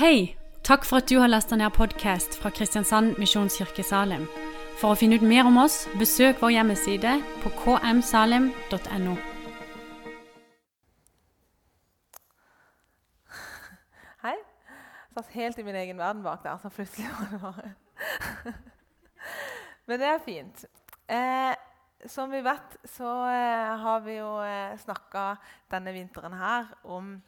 Hei! 0.00 0.32
Takk 0.64 0.86
for 0.88 0.96
at 0.96 1.10
du 1.10 1.18
har 1.20 1.28
lasta 1.28 1.56
ned 1.60 1.74
podkast 1.76 2.38
fra 2.40 2.48
Kristiansand 2.56 3.18
Misjonskirke 3.20 3.84
Salim. 3.84 4.22
For 4.80 4.94
å 4.94 4.96
finne 4.96 5.20
ut 5.20 5.26
mer 5.28 5.44
om 5.44 5.60
oss, 5.60 5.84
besøk 6.00 6.40
vår 6.40 6.54
hjemmeside 6.54 7.20
på 7.42 7.50
kmsalim.no. 7.58 9.12
Hei. 14.24 14.36
Jeg 14.40 15.12
Satt 15.18 15.36
helt 15.36 15.60
i 15.60 15.66
min 15.68 15.76
egen 15.82 16.00
verden 16.00 16.24
bak 16.24 16.40
der, 16.48 16.56
så 16.64 16.72
plutselig 16.72 17.12
var 17.18 17.28
det 17.34 17.40
bare 17.44 17.68
Men 19.90 20.00
det 20.00 20.08
er 20.14 20.24
fint. 20.24 20.64
Eh, 21.12 21.52
som 22.08 22.32
vi 22.32 22.40
vet, 22.48 22.80
så 22.88 23.28
eh, 23.28 23.76
har 23.84 24.00
vi 24.08 24.16
jo 24.16 24.40
eh, 24.48 24.80
snakka 24.80 25.36
denne 25.76 25.92
vinteren 25.92 26.40
her 26.40 26.72
om 26.88 27.20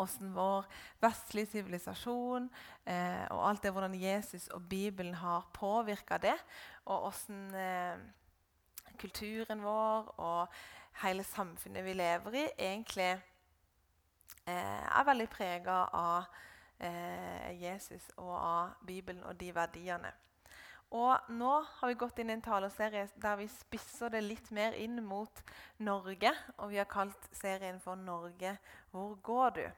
hvordan 0.00 0.34
vår 0.34 0.68
vestlige 1.02 1.52
sivilisasjon 1.54 2.48
eh, 2.86 3.26
og 3.30 3.44
alt 3.48 3.62
det 3.64 3.72
hvordan 3.76 3.94
Jesus 4.00 4.48
og 4.56 4.68
Bibelen 4.68 5.14
har 5.20 5.48
påvirka 5.54 6.18
det, 6.18 6.36
og 6.84 7.06
hvordan 7.06 7.54
eh, 7.54 8.06
kulturen 9.00 9.62
vår 9.64 10.14
og 10.20 10.62
hele 11.02 11.24
samfunnet 11.24 11.84
vi 11.84 11.92
lever 11.92 12.40
i, 12.40 12.46
egentlig 12.58 13.12
eh, 14.46 14.86
er 14.88 15.06
veldig 15.06 15.28
prega 15.32 15.84
av 15.96 16.24
eh, 16.80 17.52
Jesus 17.60 18.10
og 18.16 18.34
av 18.36 18.74
Bibelen 18.86 19.24
og 19.24 19.38
de 19.40 19.54
verdiene. 19.54 20.12
Og 20.90 21.30
nå 21.30 21.50
har 21.62 21.90
vi 21.90 21.94
gått 21.94 22.18
inn 22.18 22.32
i 22.32 22.34
en 22.34 22.42
taleserie 22.42 23.04
der 23.22 23.36
vi 23.38 23.46
spisser 23.52 24.10
det 24.10 24.24
litt 24.24 24.48
mer 24.50 24.74
inn 24.74 24.98
mot 25.06 25.42
Norge. 25.78 26.32
Og 26.58 26.72
vi 26.72 26.80
har 26.80 26.88
kalt 26.90 27.28
serien 27.30 27.78
for 27.80 27.94
'Norge, 27.94 28.56
hvor 28.90 29.14
går 29.22 29.50
du?' 29.50 29.70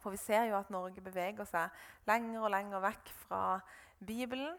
For 0.00 0.14
vi 0.14 0.20
ser 0.20 0.48
jo 0.48 0.56
at 0.58 0.70
Norge 0.72 1.02
beveger 1.04 1.48
seg 1.48 1.70
lenger 2.08 2.40
og 2.40 2.52
lenger 2.54 2.84
vekk 2.84 3.12
fra 3.26 3.44
Bibelen. 4.00 4.56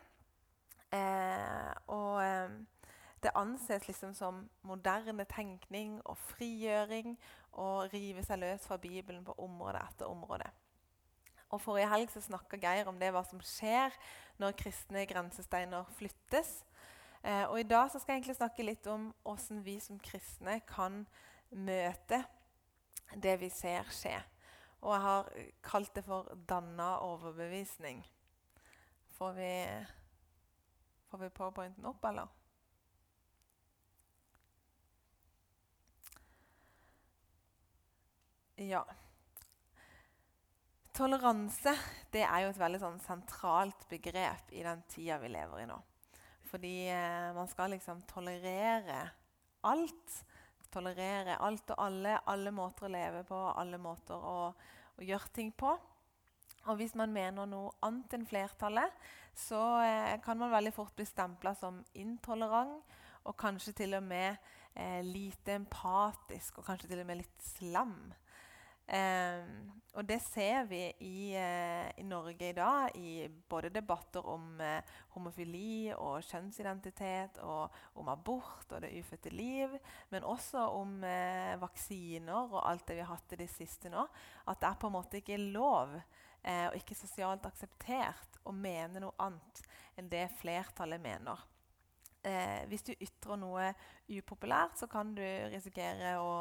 Eh, 0.92 1.72
og 1.88 2.22
eh, 2.24 2.58
det 3.24 3.36
anses 3.38 3.88
liksom 3.88 4.14
som 4.18 4.42
moderne 4.68 5.26
tenkning 5.30 6.00
og 6.06 6.18
frigjøring 6.34 7.16
å 7.62 7.86
rive 7.92 8.24
seg 8.26 8.42
løs 8.42 8.66
fra 8.68 8.78
Bibelen 8.82 9.24
på 9.26 9.36
område 9.38 9.82
etter 9.82 10.10
område. 10.10 10.50
Og 11.52 11.62
Forrige 11.62 11.90
helg 11.92 12.12
så 12.14 12.22
snakka 12.24 12.60
Geir 12.62 12.88
om 12.88 13.00
det 13.00 13.12
hva 13.12 13.24
som 13.28 13.42
skjer 13.44 13.94
når 14.40 14.56
kristne 14.60 15.04
grensesteiner 15.10 15.90
flyttes. 15.98 16.62
Eh, 17.24 17.44
og 17.50 17.60
I 17.60 17.68
dag 17.68 17.92
så 17.92 18.00
skal 18.00 18.16
jeg 18.16 18.22
egentlig 18.22 18.40
snakke 18.40 18.66
litt 18.66 18.88
om 18.90 19.12
hvordan 19.26 19.64
vi 19.66 19.78
som 19.84 20.00
kristne 20.02 20.62
kan 20.70 21.04
møte 21.52 22.24
det 23.20 23.36
vi 23.42 23.50
ser 23.52 23.90
skje. 23.92 24.16
Og 24.82 24.94
jeg 24.96 25.02
har 25.02 25.30
kalt 25.64 25.96
det 25.96 26.04
for 26.06 26.36
'danna 26.50 26.98
overbevisning'. 27.06 28.04
Får 29.18 29.32
vi, 29.32 29.52
får 31.10 31.18
vi 31.18 31.30
powerpointen 31.30 31.86
opp, 31.86 32.06
eller? 32.06 32.28
Ja. 38.56 38.86
Toleranse 40.94 41.74
det 42.12 42.22
er 42.22 42.44
jo 42.44 42.50
et 42.52 42.60
veldig 42.60 42.80
sånn 42.82 43.00
sentralt 43.00 43.88
begrep 43.90 44.52
i 44.52 44.64
den 44.66 44.84
tida 44.92 45.18
vi 45.22 45.32
lever 45.32 45.64
i 45.64 45.70
nå. 45.70 45.78
Fordi 46.52 46.74
eh, 46.92 47.32
man 47.34 47.48
skal 47.48 47.72
liksom 47.72 48.02
tolerere 48.10 49.06
alt 49.62 50.18
tolerere 50.74 51.38
alt 51.44 51.74
og 51.74 51.84
alle, 51.86 52.18
alle 52.32 52.54
måter 52.56 52.88
å 52.88 52.92
leve 52.92 53.24
på, 53.28 53.40
alle 53.56 53.80
måter 53.82 54.16
å, 54.16 54.52
å 54.98 55.08
gjøre 55.08 55.34
ting 55.36 55.52
på. 55.58 55.74
Og 56.70 56.78
hvis 56.78 56.94
man 56.98 57.14
mener 57.14 57.50
noe 57.50 57.74
annet 57.86 58.14
enn 58.14 58.28
flertallet, 58.30 58.94
så 59.34 59.60
eh, 59.82 60.18
kan 60.24 60.38
man 60.38 60.52
veldig 60.54 60.74
fort 60.76 60.94
bli 60.98 61.08
stempla 61.08 61.56
som 61.58 61.80
intolerant 61.98 62.98
og 63.26 63.38
kanskje 63.38 63.74
til 63.82 63.96
og 63.98 64.04
med 64.06 64.36
eh, 64.76 65.02
lite 65.06 65.56
empatisk 65.58 66.60
og 66.60 66.68
kanskje 66.68 66.92
til 66.92 67.02
og 67.04 67.10
med 67.10 67.22
litt 67.24 67.48
slam. 67.56 67.96
Eh, 68.92 69.72
og 70.00 70.06
det 70.08 70.22
ser 70.24 70.64
vi 70.70 70.86
i, 71.04 71.34
eh, 71.36 71.90
i, 72.00 72.04
Norge 72.08 72.50
i 72.50 72.56
dag 72.56 72.96
i 72.96 73.28
både 73.28 73.70
debatter 73.70 74.24
om 74.28 74.62
eh, 74.64 74.80
homofili 75.18 75.92
og 75.92 76.24
kjønnsidentitet, 76.24 77.42
og 77.44 78.00
om 78.00 78.12
abort 78.14 78.72
og 78.72 78.86
det 78.86 78.94
ufødte 78.96 79.34
liv, 79.36 79.76
men 80.10 80.24
også 80.24 80.64
om 80.80 81.04
eh, 81.04 81.58
vaksiner 81.60 82.48
og 82.54 82.64
alt 82.64 82.88
det 82.88 83.02
vi 83.02 83.04
har 83.04 83.12
hatt 83.12 83.36
i 83.36 83.42
det 83.44 83.50
siste 83.52 83.92
nå. 83.92 84.08
At 84.48 84.64
det 84.64 84.72
er 84.72 84.80
på 84.80 84.88
en 84.88 84.96
måte 84.96 85.20
ikke 85.20 85.40
lov 85.52 86.00
og 86.42 86.74
ikke 86.74 86.96
sosialt 86.98 87.44
akseptert 87.46 88.40
å 88.50 88.52
mene 88.58 88.98
noe 89.04 89.14
annet 89.22 89.60
enn 89.94 90.08
det 90.10 90.24
flertallet 90.40 90.98
mener. 90.98 91.44
Hvis 92.66 92.88
du 92.88 92.96
ytrer 92.96 93.38
noe 93.38 93.68
upopulært, 94.10 94.80
så 94.82 94.90
kan 94.90 95.14
du 95.14 95.22
risikere 95.22 96.16
å 96.18 96.32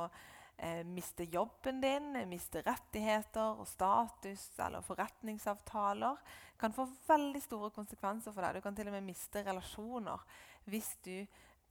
eh, 0.60 0.84
miste 0.86 1.24
jobben 1.32 1.80
din, 1.80 2.12
miste 2.28 2.62
rettigheter 2.66 3.60
og 3.60 3.68
status 3.68 4.50
eller 4.60 4.84
forretningsavtaler. 4.84 6.16
kan 6.60 6.72
få 6.72 6.84
veldig 7.08 7.40
store 7.42 7.70
konsekvenser 7.70 8.32
for 8.32 8.44
deg. 8.44 8.54
Du 8.54 8.60
kan 8.60 8.76
til 8.76 8.88
og 8.90 8.92
med 8.92 9.06
miste 9.06 9.42
relasjoner 9.46 10.20
hvis 10.68 10.96
du 11.04 11.26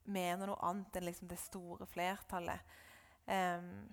mener 0.10 0.50
noe 0.50 0.62
annet 0.66 0.96
enn 0.98 1.06
liksom 1.06 1.30
det 1.30 1.38
store 1.40 1.86
flertallet. 1.86 2.78
Um, 3.30 3.86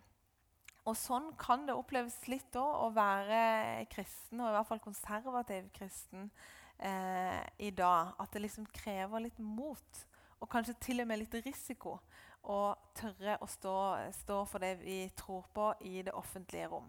og 0.87 0.95
Sånn 0.97 1.33
kan 1.37 1.67
det 1.67 1.75
oppleves 1.75 2.17
litt 2.31 2.47
da, 2.55 2.63
å 2.63 2.93
være 2.95 3.85
kristen, 3.91 4.41
og 4.41 4.49
i 4.49 4.55
hvert 4.55 4.69
fall 4.69 4.85
konservativ 4.85 5.67
kristen, 5.75 6.31
eh, 6.79 7.43
i 7.59 7.73
dag. 7.75 8.15
At 8.23 8.31
det 8.33 8.45
liksom 8.45 8.69
krever 8.71 9.27
litt 9.27 9.41
mot, 9.43 10.05
og 10.39 10.49
kanskje 10.49 10.77
til 10.87 11.03
og 11.03 11.11
med 11.11 11.25
litt 11.25 11.35
risiko 11.43 11.99
og 12.53 12.93
tørre 12.97 13.39
å 13.43 13.49
stå, 13.51 13.77
stå, 14.15 14.43
for 14.47 14.63
det 14.63 14.77
vi 14.83 15.01
tror 15.19 15.49
på 15.55 15.71
i 15.89 16.03
det 16.07 16.15
offentlige 16.15 16.69
rom. 16.71 16.87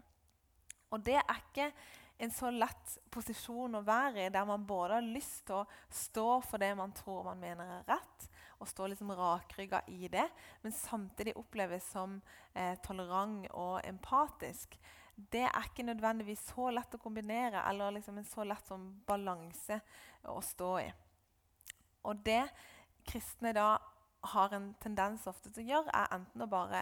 Og 0.94 1.01
det 1.03 1.18
er 1.19 1.40
ikke 1.41 1.72
en 2.18 2.31
så 2.34 2.50
lett 2.53 2.94
posisjon 3.13 3.78
å 3.78 3.85
være 3.85 4.25
i, 4.25 4.34
der 4.34 4.46
man 4.47 4.66
både 4.66 4.97
har 4.97 5.06
lyst 5.06 5.46
til 5.50 5.59
å 5.59 5.66
stå 5.94 6.28
for 6.46 6.62
det 6.62 6.72
man 6.78 6.94
tror 6.97 7.28
man 7.28 7.41
mener 7.41 7.73
er 7.78 7.90
rett, 7.91 8.29
og 8.57 8.69
stå 8.69 8.88
liksom 8.90 9.12
rakrygga 9.13 9.84
i 9.94 10.09
det, 10.09 10.25
men 10.63 10.73
samtidig 10.73 11.35
oppleves 11.38 11.91
som 11.94 12.16
eh, 12.53 12.73
tolerant 12.85 13.46
og 13.53 13.84
empatisk. 13.85 14.79
Det 15.17 15.44
er 15.46 15.67
ikke 15.67 15.85
nødvendigvis 15.85 16.47
så 16.53 16.72
lett 16.73 16.96
å 16.97 17.01
kombinere, 17.01 17.62
eller 17.69 17.94
liksom 17.97 18.17
en 18.17 18.29
så 18.29 18.46
lett 18.47 18.66
sånn 18.69 18.90
balanse 19.06 19.79
å 20.29 20.40
stå 20.41 20.72
i. 20.81 20.88
Og 22.09 22.25
det 22.25 22.44
kristne 23.07 23.53
da 23.53 23.75
har 24.23 24.53
en 24.53 24.72
tendens 24.81 25.28
ofte 25.29 25.51
til 25.51 25.63
å 25.63 25.67
gjøre, 25.72 25.94
er 25.94 26.16
enten 26.17 26.44
å 26.44 26.50
bare 26.51 26.81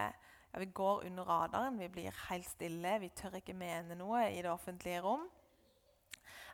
ja, 0.53 0.59
Vi 0.59 0.65
går 0.65 1.05
under 1.05 1.23
radaren, 1.27 1.79
vi 1.79 1.89
blir 1.91 2.21
helt 2.29 2.47
stille, 2.47 2.99
vi 2.99 3.09
tør 3.09 3.35
ikke 3.41 3.57
mene 3.57 3.97
noe 3.99 4.29
i 4.31 4.41
det 4.41 4.51
offentlige 4.51 5.01
rom. 5.03 5.25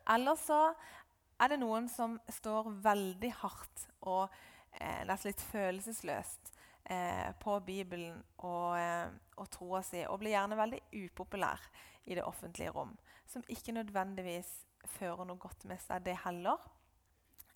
Eller 0.10 0.36
så 0.42 0.74
er 1.42 1.52
det 1.52 1.60
noen 1.62 1.88
som 1.90 2.18
står 2.30 2.72
veldig 2.82 3.32
hardt 3.42 3.86
og 4.02 4.34
eh, 4.82 5.06
litt 5.06 5.44
følelsesløst 5.52 6.52
eh, 6.90 7.30
på 7.42 7.60
Bibelen 7.66 8.18
og, 8.40 8.78
eh, 8.80 9.14
og 9.38 9.50
troa 9.54 9.82
si, 9.86 10.04
og 10.06 10.20
blir 10.22 10.36
gjerne 10.36 10.58
veldig 10.58 10.82
upopulær 11.04 11.62
i 12.06 12.18
det 12.18 12.26
offentlige 12.26 12.74
rom. 12.74 12.94
Som 13.30 13.46
ikke 13.48 13.76
nødvendigvis 13.78 14.50
fører 14.98 15.26
noe 15.28 15.42
godt 15.42 15.66
med 15.70 15.82
seg, 15.82 16.04
det 16.06 16.18
heller. 16.26 16.62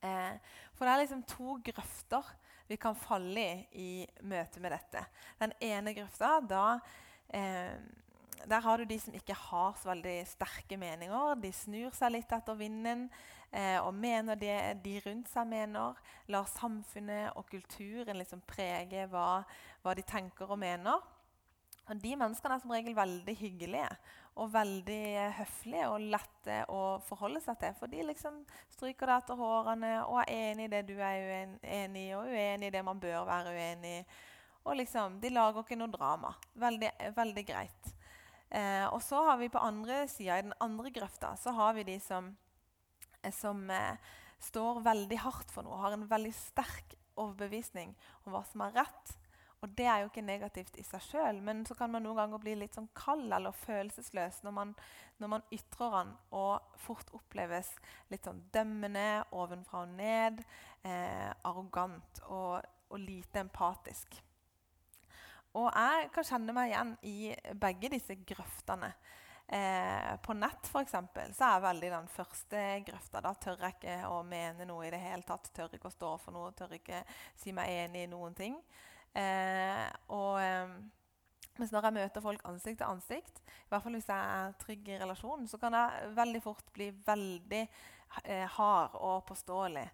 Eh, 0.05 0.37
for 0.75 0.85
det 0.85 0.93
er 0.93 1.03
liksom 1.03 1.23
to 1.29 1.57
grøfter 1.65 2.35
vi 2.67 2.77
kan 2.81 2.95
falle 2.97 3.43
i 3.71 3.85
i 3.85 4.07
møte 4.25 4.61
med 4.63 4.73
dette. 4.73 5.05
Den 5.39 5.53
ene 5.61 5.93
grøfta, 5.93 6.39
da 6.41 6.65
eh, 7.29 7.77
der 8.45 8.61
har 8.61 8.77
du 8.77 8.85
de 8.85 8.97
som 8.99 9.13
ikke 9.15 9.33
har 9.37 9.73
så 9.79 9.89
veldig 9.89 10.17
sterke 10.29 10.77
meninger. 10.77 11.35
De 11.41 11.51
snur 11.55 11.93
seg 11.95 12.13
litt 12.13 12.33
etter 12.35 12.57
vinden 12.59 13.07
eh, 13.51 13.79
og 13.79 13.93
mener 13.97 14.37
det 14.37 14.57
de 14.83 14.99
rundt 15.05 15.31
seg 15.31 15.47
mener. 15.49 15.97
Lar 16.29 16.49
samfunnet 16.51 17.31
og 17.39 17.47
kulturen 17.49 18.19
liksom 18.19 18.43
prege 18.47 19.07
hva, 19.09 19.41
hva 19.81 19.95
de 19.97 20.05
tenker 20.05 20.51
og 20.51 20.61
mener. 20.61 21.01
Og 21.85 22.01
De 22.01 22.15
menneskene 22.17 22.57
er 22.57 22.61
som 22.63 22.73
regel 22.73 22.97
veldig 22.97 23.35
hyggelige 23.39 23.89
og 24.35 24.51
veldig 24.51 25.31
høflige 25.37 25.89
og 25.93 26.05
lette 26.11 26.57
å 26.71 26.79
forholde 27.07 27.39
seg 27.43 27.57
til. 27.61 27.75
For 27.79 27.91
de 27.91 28.03
liksom 28.09 28.41
stryker 28.73 29.07
deg 29.07 29.23
etter 29.23 29.39
hårene 29.39 29.91
og 30.03 30.19
er 30.25 30.31
enig 30.51 30.67
i 30.67 30.73
det 30.73 30.81
du 30.89 30.95
er 30.99 31.55
enig 31.63 32.09
i, 32.09 32.15
og 32.17 32.27
uenig 32.27 32.69
i 32.69 32.75
det 32.75 32.83
man 32.83 32.99
bør 32.99 33.27
være 33.29 33.55
uenig 33.55 33.93
i. 34.01 34.01
Og 34.65 34.79
liksom, 34.79 35.19
De 35.21 35.29
lager 35.29 35.61
ikke 35.61 35.77
noe 35.77 35.93
drama. 35.93 36.33
Veldig, 36.57 36.91
veldig 37.15 37.45
greit. 37.47 37.91
Eh, 38.49 38.85
og 38.89 39.01
så 39.03 39.21
har 39.27 39.37
vi 39.39 39.51
på 39.53 39.61
andre 39.61 40.03
sida, 40.09 40.39
i 40.39 40.45
den 40.47 40.55
andre 40.63 40.91
grøfta, 40.93 41.35
så 41.37 41.53
har 41.55 41.75
vi 41.77 41.85
de 41.87 41.99
som, 42.01 42.31
eh, 43.21 43.33
som 43.33 43.69
eh, 43.69 43.97
står 44.41 44.81
veldig 44.85 45.19
hardt 45.21 45.53
for 45.53 45.65
noe, 45.65 45.79
har 45.81 45.95
en 45.95 46.07
veldig 46.09 46.33
sterk 46.35 46.97
overbevisning 47.15 47.93
om 48.25 48.33
hva 48.35 48.43
som 48.49 48.65
er 48.65 48.75
rett 48.81 49.15
Og 49.65 49.71
det 49.73 49.87
er 49.89 50.03
jo 50.03 50.11
ikke 50.11 50.21
negativt 50.21 50.75
i 50.77 50.83
seg 50.85 51.01
sjøl, 51.01 51.39
men 51.41 51.63
så 51.65 51.73
kan 51.77 51.89
man 51.89 52.03
noen 52.05 52.19
ganger 52.19 52.41
bli 52.43 52.53
litt 52.59 52.75
sånn 52.77 52.91
kald 52.93 53.33
eller 53.33 53.55
følelsesløs 53.63 54.43
når 54.45 54.53
man, 54.53 54.75
når 55.17 55.31
man 55.31 55.45
ytrer 55.55 55.95
den 55.95 56.11
og 56.37 56.77
fort 56.83 57.09
oppleves 57.17 57.71
litt 58.13 58.29
sånn 58.29 58.43
dømmende, 58.53 59.23
ovenfra 59.33 59.81
og 59.87 59.97
ned, 59.97 60.45
eh, 60.85 61.31
arrogant 61.49 62.21
og, 62.27 62.61
og, 62.91 62.95
lite 63.01 63.41
empatisk. 63.41 64.21
Og 65.57 65.69
jeg 65.71 66.09
kan 66.13 66.29
kjenne 66.29 66.53
meg 66.53 66.69
igjen 66.69 66.95
i 67.09 67.17
begge 67.57 67.95
disse 67.95 68.21
grøftene. 68.21 68.93
Eh, 69.47 70.15
på 70.21 70.33
nett 70.37 70.69
for 70.69 70.85
eksempel, 70.85 71.33
så 71.33 71.47
er 71.47 71.55
jeg 71.55 71.65
veldig 71.71 71.93
den 71.95 72.09
første 72.11 72.65
grøfta. 72.85 73.21
Da 73.25 73.33
tør 73.41 73.65
jeg 73.65 73.79
ikke 73.79 74.01
å 74.13 74.21
mene 74.27 74.67
noe 74.69 74.85
i 74.85 74.93
det 74.93 75.01
hele 75.01 75.25
tatt. 75.25 75.49
Tør 75.55 75.73
ikke 75.73 75.89
å 75.89 75.95
stå 75.95 76.17
for 76.21 76.37
noe, 76.37 76.53
tør 76.53 76.77
ikke 76.77 77.01
si 77.39 77.55
meg 77.55 77.73
enig 77.85 78.05
i 78.05 78.11
noen 78.13 78.37
ting. 78.37 78.59
Eh, 79.15 79.87
og, 80.11 80.41
eh, 80.43 80.73
mens 81.55 81.71
når 81.71 81.87
jeg 81.87 81.97
møter 81.99 82.23
folk 82.23 82.41
ansikt 82.49 82.81
til 82.81 82.89
ansikt, 82.89 83.39
i 83.39 83.69
hvert 83.71 83.83
fall 83.83 83.95
hvis 83.95 84.09
jeg 84.11 84.39
er 84.39 84.57
trygg 84.59 84.89
i 84.91 84.97
relasjonen, 84.99 85.47
så 85.47 85.59
kan 85.61 85.77
jeg 85.77 86.09
veldig 86.17 86.41
fort 86.43 86.73
bli 86.75 86.89
veldig 87.05 87.61
eh, 88.23 88.47
hard 88.57 88.99
og 88.99 89.23
påståelig. 89.29 89.87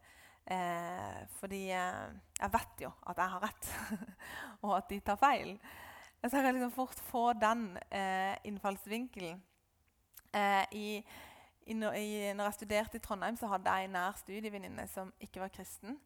Eh, 0.46 1.28
fordi 1.38 1.70
eh, 1.70 2.08
jeg 2.40 2.54
vet 2.54 2.82
jo 2.82 2.90
at 3.08 3.18
jeg 3.22 3.34
har 3.34 3.44
rett, 3.46 3.70
og 4.66 4.76
at 4.80 4.90
de 4.90 5.00
tar 5.06 5.20
feil. 5.22 5.56
Så 6.22 6.38
jeg 6.38 6.46
kan 6.46 6.54
liksom 6.54 6.74
fort 6.74 7.00
få 7.10 7.32
den 7.34 7.78
eh, 7.90 8.36
innfallsvinkelen. 8.46 9.42
I, 10.72 11.02
i, 11.68 11.74
når 11.76 11.94
jeg 12.46 12.54
studerte 12.56 12.96
i 12.98 13.02
Trondheim, 13.04 13.36
så 13.36 13.50
hadde 13.52 13.68
jeg 13.68 13.90
en 13.90 13.92
nær 13.98 14.16
studievenninne 14.16 14.86
som 14.88 15.10
ikke 15.20 15.42
var 15.44 15.52
kristen. 15.52 15.98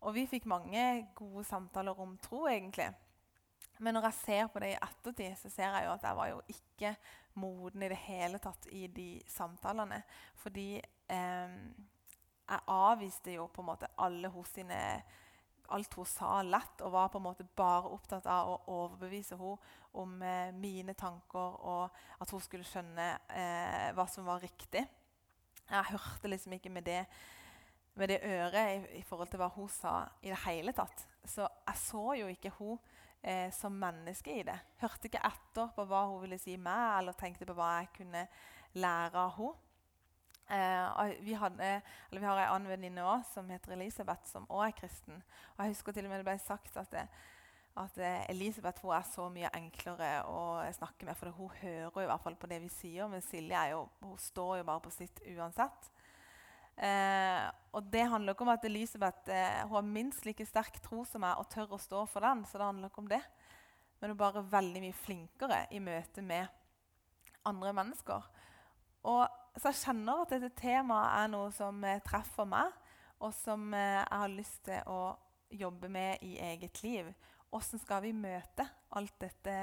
Og 0.00 0.14
vi 0.16 0.26
fikk 0.30 0.48
mange 0.48 0.82
gode 1.16 1.44
samtaler 1.44 1.98
om 2.00 2.16
tro, 2.22 2.46
egentlig. 2.48 2.88
Men 3.80 3.96
når 3.96 4.10
jeg 4.10 4.18
ser 4.24 4.48
på 4.52 4.60
det 4.60 4.74
i 4.74 4.80
ettertid, 4.80 5.36
så 5.40 5.50
ser 5.52 5.72
jeg 5.76 5.86
jo 5.86 5.92
at 5.94 6.02
jeg 6.04 6.16
var 6.16 6.28
jo 6.28 6.40
ikke 6.52 6.94
moden 7.40 7.84
i 7.84 7.88
det 7.92 8.00
hele 8.04 8.40
tatt 8.42 8.68
i 8.76 8.86
de 8.92 9.08
samtalene. 9.28 10.02
Fordi 10.42 10.68
eh, 10.76 11.56
jeg 12.50 12.66
avviste 12.66 13.36
jo 13.36 13.48
på 13.52 13.64
en 13.64 13.70
måte 13.70 13.92
alle 14.04 14.28
hos 14.34 14.52
sine 14.56 14.80
alt 15.70 15.94
hun 15.94 16.06
sa, 16.08 16.40
lett, 16.42 16.80
og 16.82 16.92
var 16.92 17.10
på 17.12 17.20
en 17.20 17.28
måte 17.28 17.46
bare 17.56 17.92
opptatt 17.94 18.26
av 18.26 18.48
å 18.50 18.56
overbevise 18.74 19.38
henne 19.38 19.76
om 20.00 20.16
eh, 20.22 20.50
mine 20.54 20.96
tanker, 20.98 21.60
og 21.62 22.00
at 22.22 22.32
hun 22.34 22.42
skulle 22.42 22.66
skjønne 22.66 23.06
eh, 23.34 23.90
hva 23.94 24.06
som 24.10 24.26
var 24.26 24.42
riktig. 24.42 24.82
Jeg 25.70 25.90
hørte 25.92 26.30
liksom 26.30 26.56
ikke 26.56 26.72
med 26.74 26.88
det 26.88 27.04
med 28.00 28.08
det 28.08 28.20
øret 28.24 28.58
i, 28.58 28.98
i, 28.98 29.02
forhold 29.06 29.28
til 29.30 29.40
hva 29.42 29.50
hun 29.54 29.68
sa, 29.68 30.02
i 30.22 30.32
det 30.32 30.40
hele 30.46 30.72
tatt. 30.76 31.04
Så 31.28 31.44
jeg 31.44 31.80
så 31.82 32.04
jo 32.16 32.28
ikke 32.32 32.52
hun 32.56 32.78
eh, 33.22 33.50
som 33.52 33.76
menneske 33.76 34.40
i 34.40 34.44
det. 34.46 34.56
Hørte 34.80 35.10
ikke 35.10 35.24
etter 35.28 35.72
på 35.76 35.86
hva 35.88 36.06
hun 36.08 36.22
ville 36.24 36.38
si 36.40 36.56
meg, 36.56 37.00
eller 37.00 37.18
tenkte 37.18 37.48
på 37.48 37.56
hva 37.58 37.74
jeg 37.80 37.92
kunne 38.00 38.24
lære 38.80 39.26
av 39.26 39.34
henne. 39.36 39.66
Eh, 40.50 41.12
vi, 41.22 41.36
hadde, 41.38 41.66
vi, 42.10 42.24
har 42.24 42.40
en 42.40 42.54
annen 42.56 42.72
venninne 42.72 43.04
også, 43.06 43.36
som 43.36 43.52
heter 43.52 43.76
Elisabeth, 43.76 44.26
som 44.26 44.48
også 44.48 44.66
er 44.66 44.78
kristen. 44.80 45.20
Og 45.54 45.62
jeg 45.62 45.76
husker 45.76 45.94
til 45.94 46.08
og 46.08 46.14
med 46.14 46.22
det 46.22 46.26
ble 46.26 46.38
sagt 46.42 46.80
at, 46.80 46.90
det, 46.96 47.04
at 47.78 48.00
Elisabeth 48.32 48.88
er 48.96 49.06
så 49.06 49.28
mye 49.30 49.52
enklere 49.60 50.24
å 50.26 50.40
snakke 50.74 51.06
med, 51.06 51.20
for 51.20 51.36
hun 51.36 51.52
hører 51.60 52.02
i 52.02 52.10
hvert 52.10 52.24
fall 52.24 52.40
på 52.40 52.50
det 52.50 52.64
vi 52.64 52.72
sier. 52.80 53.06
Men 53.12 53.22
Silje 53.22 53.62
jo, 53.76 53.84
står 54.18 54.62
jo 54.62 54.68
bare 54.72 54.88
på 54.88 54.96
sitt 54.96 55.22
uansett. 55.36 55.92
Eh, 56.80 57.46
og 57.76 57.90
det 57.92 58.06
handler 58.08 58.32
ikke 58.32 58.46
om 58.46 58.52
at 58.54 58.64
Elisabeth 58.64 59.28
eh, 59.28 59.60
hun 59.66 59.76
har 59.76 59.84
minst 59.84 60.24
like 60.24 60.46
sterk 60.48 60.78
tro 60.80 61.02
som 61.04 61.20
meg 61.20 61.36
og 61.36 61.50
tør 61.52 61.74
å 61.76 61.80
stå 61.80 62.06
for 62.08 62.24
den. 62.24 62.46
så 62.48 62.58
det 62.58 62.68
handler 62.70 62.88
ikke 62.88 63.04
om 63.04 63.10
det. 63.10 63.20
Men 64.00 64.10
hun 64.10 64.16
er 64.16 64.22
bare 64.22 64.46
veldig 64.52 64.80
mye 64.86 64.96
flinkere 64.96 65.58
i 65.76 65.80
møte 65.84 66.24
med 66.24 66.48
andre 67.44 67.72
mennesker. 67.76 68.30
Og 69.02 69.28
Så 69.58 69.72
jeg 69.72 69.80
kjenner 69.80 70.20
at 70.22 70.30
dette 70.30 70.52
temaet 70.60 71.24
er 71.24 71.30
noe 71.32 71.48
som 71.52 71.82
eh, 71.84 71.98
treffer 72.06 72.46
meg, 72.46 72.70
og 73.18 73.32
som 73.34 73.74
eh, 73.74 73.98
jeg 73.98 74.20
har 74.22 74.30
lyst 74.30 74.60
til 74.68 74.86
å 74.86 75.00
jobbe 75.50 75.90
med 75.90 76.22
i 76.22 76.36
eget 76.38 76.78
liv. 76.84 77.10
Hvordan 77.50 77.82
skal 77.82 78.04
vi 78.04 78.12
møte 78.14 78.68
alt 78.94 79.16
dette 79.20 79.56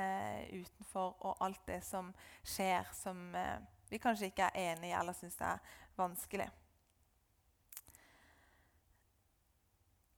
utenfor, 0.52 1.16
og 1.24 1.40
alt 1.40 1.64
det 1.72 1.80
som 1.88 2.12
skjer 2.44 2.92
som 3.00 3.32
eh, 3.32 3.64
vi 3.88 4.04
kanskje 4.04 4.28
ikke 4.28 4.52
er 4.52 4.74
enig 4.74 4.92
i 4.92 4.98
eller 5.00 5.16
syns 5.16 5.40
er 5.40 5.64
vanskelig? 5.96 6.50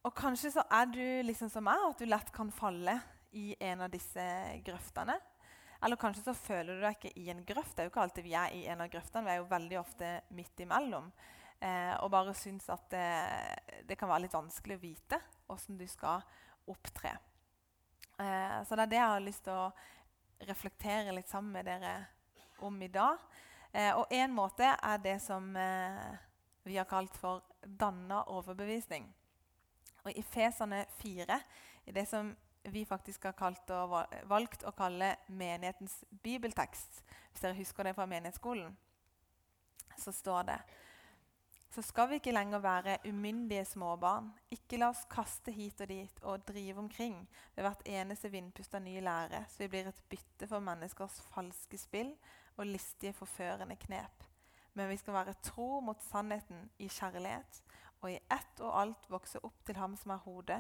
Og 0.08 0.16
kanskje 0.16 0.54
så 0.54 0.64
er 0.72 0.88
du 0.88 1.04
liksom 1.28 1.50
som 1.52 1.66
meg, 1.68 1.82
at 1.90 2.00
du 2.00 2.08
lett 2.08 2.32
kan 2.36 2.52
falle 2.56 2.96
i 3.36 3.52
en 3.60 3.84
av 3.84 3.92
disse 3.92 4.24
grøftene. 4.66 5.18
Eller 5.84 6.00
kanskje 6.00 6.24
så 6.26 6.36
føler 6.36 6.76
du 6.76 6.84
deg 6.84 6.96
ikke 6.98 7.12
i 7.20 7.30
en 7.32 7.44
grøft. 7.48 7.76
Det 7.76 7.84
er 7.84 7.88
jo 7.88 7.94
ikke 7.94 8.06
alltid 8.06 8.26
vi 8.26 8.36
er 8.36 8.56
i 8.56 8.66
en 8.72 8.84
av 8.84 8.92
grøftene. 8.92 9.26
Vi 9.28 9.34
er 9.34 9.42
jo 9.42 9.52
veldig 9.52 9.80
ofte 9.80 10.12
midt 10.36 10.64
imellom. 10.64 11.12
Eh, 11.60 11.94
og 12.00 12.12
bare 12.12 12.36
syns 12.36 12.70
at 12.72 12.86
det, 12.92 13.08
det, 13.88 13.98
kan 14.00 14.08
være 14.12 14.26
litt 14.26 14.36
vanskelig 14.36 14.78
å 14.78 14.82
vite 14.84 15.20
åssen 15.52 15.80
du 15.80 15.86
skal 15.92 16.24
opptre. 16.72 17.14
Eh, 18.20 18.58
så 18.64 18.76
det 18.76 18.86
er 18.86 18.92
det 18.92 19.00
jeg 19.00 19.14
har 19.14 19.26
lyst 19.26 19.46
til 19.48 19.60
å 19.60 20.48
reflektere 20.48 21.16
litt 21.16 21.32
sammen 21.32 21.58
med 21.58 21.68
dere 21.68 21.94
om 22.64 22.80
i 22.84 22.92
dag. 22.92 23.20
Eh, 23.72 23.92
og 23.92 24.12
én 24.16 24.32
måte 24.32 24.68
er 24.72 25.04
det 25.04 25.20
som 25.24 25.52
eh, 25.60 26.12
vi 26.64 26.80
har 26.80 26.88
kalt 26.88 27.16
for 27.20 27.44
danna 27.60 28.24
overbevisning. 28.32 29.08
Og 30.06 30.12
I 30.16 30.24
Fesane 30.24 30.86
4, 31.02 31.40
i 31.86 31.96
det 31.96 32.06
som 32.10 32.32
vi 32.70 32.86
faktisk 32.86 33.24
har 33.24 33.36
og 33.76 33.96
valgt 34.30 34.66
å 34.68 34.76
kalle 34.76 35.16
menighetens 35.28 36.04
bibeltekst, 36.24 37.02
hvis 37.32 37.42
dere 37.42 37.58
husker 37.58 37.88
det 37.88 37.96
fra 37.96 38.08
menighetsskolen, 38.10 38.76
så 40.00 40.12
står 40.16 40.44
det 40.52 40.60
så 41.70 41.84
skal 41.86 42.08
vi 42.10 42.18
ikke 42.18 42.34
lenger 42.34 42.62
være 42.64 42.98
umyndige 43.06 43.66
småbarn. 43.66 44.32
Ikke 44.50 44.80
la 44.82 44.88
oss 44.90 45.04
kaste 45.10 45.54
hit 45.54 45.82
og 45.84 45.92
dit 45.92 46.24
og 46.26 46.48
drive 46.48 46.82
omkring 46.82 47.20
ved 47.56 47.62
hvert 47.62 47.84
eneste 47.86 48.32
vindpust 48.34 48.74
av 48.74 48.82
ny 48.82 48.96
lære, 49.06 49.44
så 49.46 49.62
vi 49.62 49.70
blir 49.76 49.92
et 49.92 50.02
bytte 50.10 50.48
for 50.50 50.66
menneskers 50.66 51.20
falske 51.30 51.78
spill 51.78 52.16
og 52.58 52.66
listige, 52.72 53.14
forførende 53.14 53.78
knep. 53.86 54.26
Men 54.74 54.90
vi 54.90 54.98
skal 54.98 55.14
være 55.20 55.38
tro 55.46 55.78
mot 55.86 56.02
sannheten 56.10 56.72
i 56.82 56.90
kjærlighet 56.90 57.62
og 58.02 58.12
i 58.12 58.20
ett 58.32 58.62
og 58.64 58.76
alt 58.82 59.10
vokse 59.12 59.42
opp 59.44 59.64
til 59.68 59.78
ham 59.80 59.96
som 60.00 60.14
er 60.16 60.24
hodet, 60.24 60.60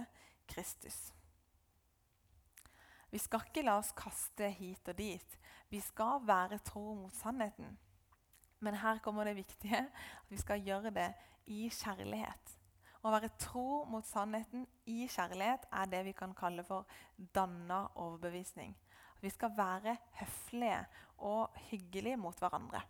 Kristus. 0.50 0.98
Vi 3.10 3.18
skal 3.18 3.46
ikke 3.48 3.64
la 3.66 3.80
oss 3.80 3.92
kaste 3.98 4.52
hit 4.60 4.90
og 4.92 4.98
dit. 4.98 5.38
Vi 5.70 5.80
skal 5.82 6.22
være 6.28 6.60
tro 6.66 6.94
mot 6.98 7.16
sannheten. 7.16 7.78
Men 8.60 8.78
her 8.82 9.00
kommer 9.00 9.26
det 9.26 9.38
viktige 9.40 9.80
at 9.80 10.30
vi 10.30 10.38
skal 10.38 10.62
gjøre 10.66 10.92
det 10.94 11.10
i 11.50 11.70
kjærlighet. 11.74 12.56
Å 13.00 13.12
være 13.14 13.31
tro 13.40 13.86
mot 13.88 14.06
sannheten 14.06 14.66
i 14.92 15.08
kjærlighet 15.08 15.69
er 15.72 15.90
det 15.90 16.04
vi 16.10 16.14
kan 16.18 16.36
kalle 16.38 16.66
for 16.68 16.86
danna 17.36 17.86
overbevisning. 17.96 18.76
Vi 19.22 19.31
skal 19.31 19.56
være 19.56 19.96
høflige 20.19 20.84
og 21.18 21.56
hyggelige 21.69 22.19
mot 22.19 22.38
hverandre. 22.40 22.84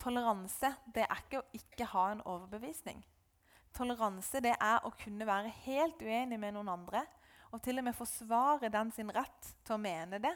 Toleranse 0.00 0.72
det 0.94 1.04
er 1.04 1.22
ikke 1.22 1.42
å 1.42 1.48
ikke 1.56 1.88
ha 1.92 2.04
en 2.12 2.22
overbevisning. 2.24 3.02
Toleranse 3.76 4.40
det 4.42 4.54
er 4.56 4.86
å 4.86 4.92
kunne 4.98 5.26
være 5.28 5.52
helt 5.64 6.00
uenig 6.02 6.38
med 6.40 6.56
noen 6.56 6.72
andre 6.72 7.04
og 7.50 7.60
til 7.64 7.80
og 7.80 7.86
med 7.86 7.96
forsvare 7.98 8.70
den 8.72 8.92
sin 8.94 9.10
rett 9.12 9.50
til 9.66 9.76
å 9.76 9.82
mene 9.82 10.20
det, 10.22 10.32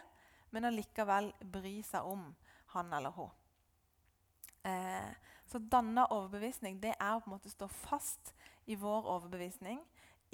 men 0.50 0.66
allikevel 0.68 1.30
bry 1.54 1.78
seg 1.86 2.06
om 2.10 2.26
han 2.74 2.92
eller 2.94 3.14
hun. 3.14 3.30
Eh, 4.66 5.10
så 5.46 5.58
danna 5.58 6.06
overbevisning 6.10 6.80
det 6.82 6.94
er 6.96 7.14
å 7.14 7.20
på 7.22 7.30
en 7.30 7.36
måte 7.36 7.52
stå 7.52 7.68
fast 7.70 8.32
i 8.66 8.76
vår 8.80 9.06
overbevisning. 9.16 9.82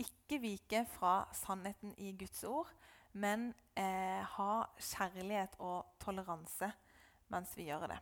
Ikke 0.01 0.41
vike 0.41 0.85
fra 0.95 1.25
sannheten 1.37 1.93
i 2.01 2.15
Guds 2.17 2.45
ord, 2.49 2.71
men 3.13 3.51
eh, 3.75 4.23
ha 4.37 4.53
kjærlighet 4.79 5.59
og 5.59 5.99
toleranse 6.01 6.71
mens 7.31 7.53
vi 7.59 7.69
gjør 7.69 7.91
det. 7.91 8.01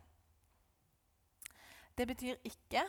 Det 1.98 2.06
betyr 2.06 2.36
ikke 2.46 2.82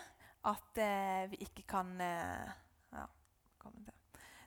at 0.45 0.77
eh, 0.77 1.31
vi 1.31 1.39
ikke 1.41 1.63
kan 1.65 1.95
eh, 1.97 2.51
ja, 2.93 3.05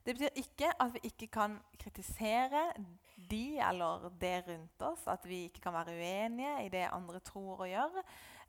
Det 0.06 0.14
betyr 0.14 0.38
ikke 0.38 0.68
at 0.78 0.94
vi 0.94 1.00
ikke 1.08 1.26
kan 1.34 1.56
kritisere 1.78 2.62
de 3.30 3.58
eller 3.58 4.06
det 4.20 4.44
rundt 4.46 4.86
oss. 4.86 5.08
At 5.10 5.26
vi 5.26 5.48
ikke 5.48 5.64
kan 5.66 5.74
være 5.74 5.96
uenige 5.98 6.54
i 6.66 6.70
det 6.70 6.86
andre 6.92 7.18
tror 7.20 7.64
og 7.64 7.68
gjør. 7.68 7.98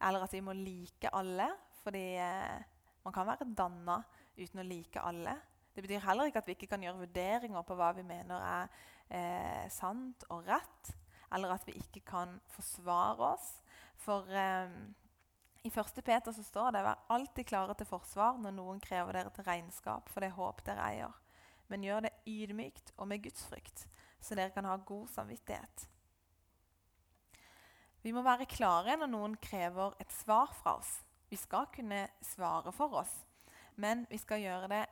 Eller 0.01 0.23
at 0.23 0.33
vi 0.33 0.45
må 0.45 0.53
like 0.53 1.09
alle. 1.13 1.49
Fordi 1.81 2.05
eh, 2.21 2.61
man 3.03 3.13
kan 3.13 3.27
være 3.27 3.49
danna 3.57 3.97
uten 4.37 4.61
å 4.61 4.69
like 4.69 5.01
alle. 5.01 5.37
Det 5.73 5.81
betyr 5.81 6.05
heller 6.05 6.29
ikke 6.29 6.45
at 6.45 6.47
vi 6.47 6.59
ikke 6.59 6.75
kan 6.75 6.83
gjøre 6.85 7.07
vurderinger 7.07 7.65
på 7.65 7.75
hva 7.75 7.89
vi 7.97 8.05
mener 8.05 8.49
er 8.53 8.81
eh, 9.09 9.69
sant 9.73 10.29
og 10.29 10.45
rett. 10.45 10.97
Eller 11.33 11.57
at 11.57 11.65
vi 11.65 11.73
ikke 11.81 12.05
kan 12.05 12.37
forsvare 12.53 13.33
oss. 13.33 13.55
For 13.97 14.29
eh, 14.29 14.69
i 15.63 15.69
1. 15.69 16.03
Peter 16.03 16.31
så 16.31 16.43
står 16.43 16.71
det 16.75 16.83
Vær 16.83 17.05
alltid 17.15 17.47
klare 17.47 17.75
til 17.79 17.87
forsvar 17.87 18.35
når 18.41 18.55
noen 18.57 18.81
krever 18.83 19.15
dere 19.15 19.31
til 19.31 19.45
regnskap 19.47 20.09
for 20.11 20.23
det 20.23 20.33
håp 20.35 20.63
dere 20.67 20.89
eier. 20.91 21.19
men 21.71 21.83
gjør 21.83 22.01
det 22.03 22.11
ydmykt 22.27 22.91
og 22.97 23.07
med 23.07 23.23
gudsfrykt, 23.23 23.87
så 24.19 24.35
dere 24.35 24.51
kan 24.53 24.65
ha 24.67 24.75
god 24.77 25.07
samvittighet. 25.09 25.87
Vi 28.03 28.11
må 28.11 28.21
være 28.21 28.45
klare 28.45 28.97
når 28.99 29.09
noen 29.09 29.37
krever 29.41 29.95
et 29.99 30.11
svar 30.11 30.51
fra 30.53 30.75
oss. 30.77 30.99
Vi 31.29 31.39
skal 31.39 31.69
kunne 31.73 32.09
svare 32.21 32.71
for 32.75 32.93
oss, 32.99 33.13
men 33.75 34.05
vi 34.09 34.19
skal 34.21 34.43
gjøre 34.43 34.67
det 34.67 34.85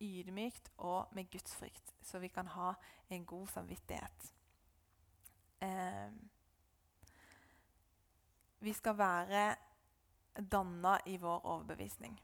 ydmykt 0.00 0.70
og 0.78 1.10
med 1.12 1.28
gudsfrykt, 1.30 1.92
så 2.00 2.18
vi 2.18 2.28
kan 2.28 2.46
ha 2.46 2.72
en 3.10 3.26
god 3.26 3.48
samvittighet. 3.48 4.30
Eh, 5.60 6.14
vi 8.60 8.72
skal 8.72 8.96
være 8.96 9.56
danna 10.36 10.98
i 11.06 11.16
vår 11.20 11.46
overbevisning. 11.46 12.20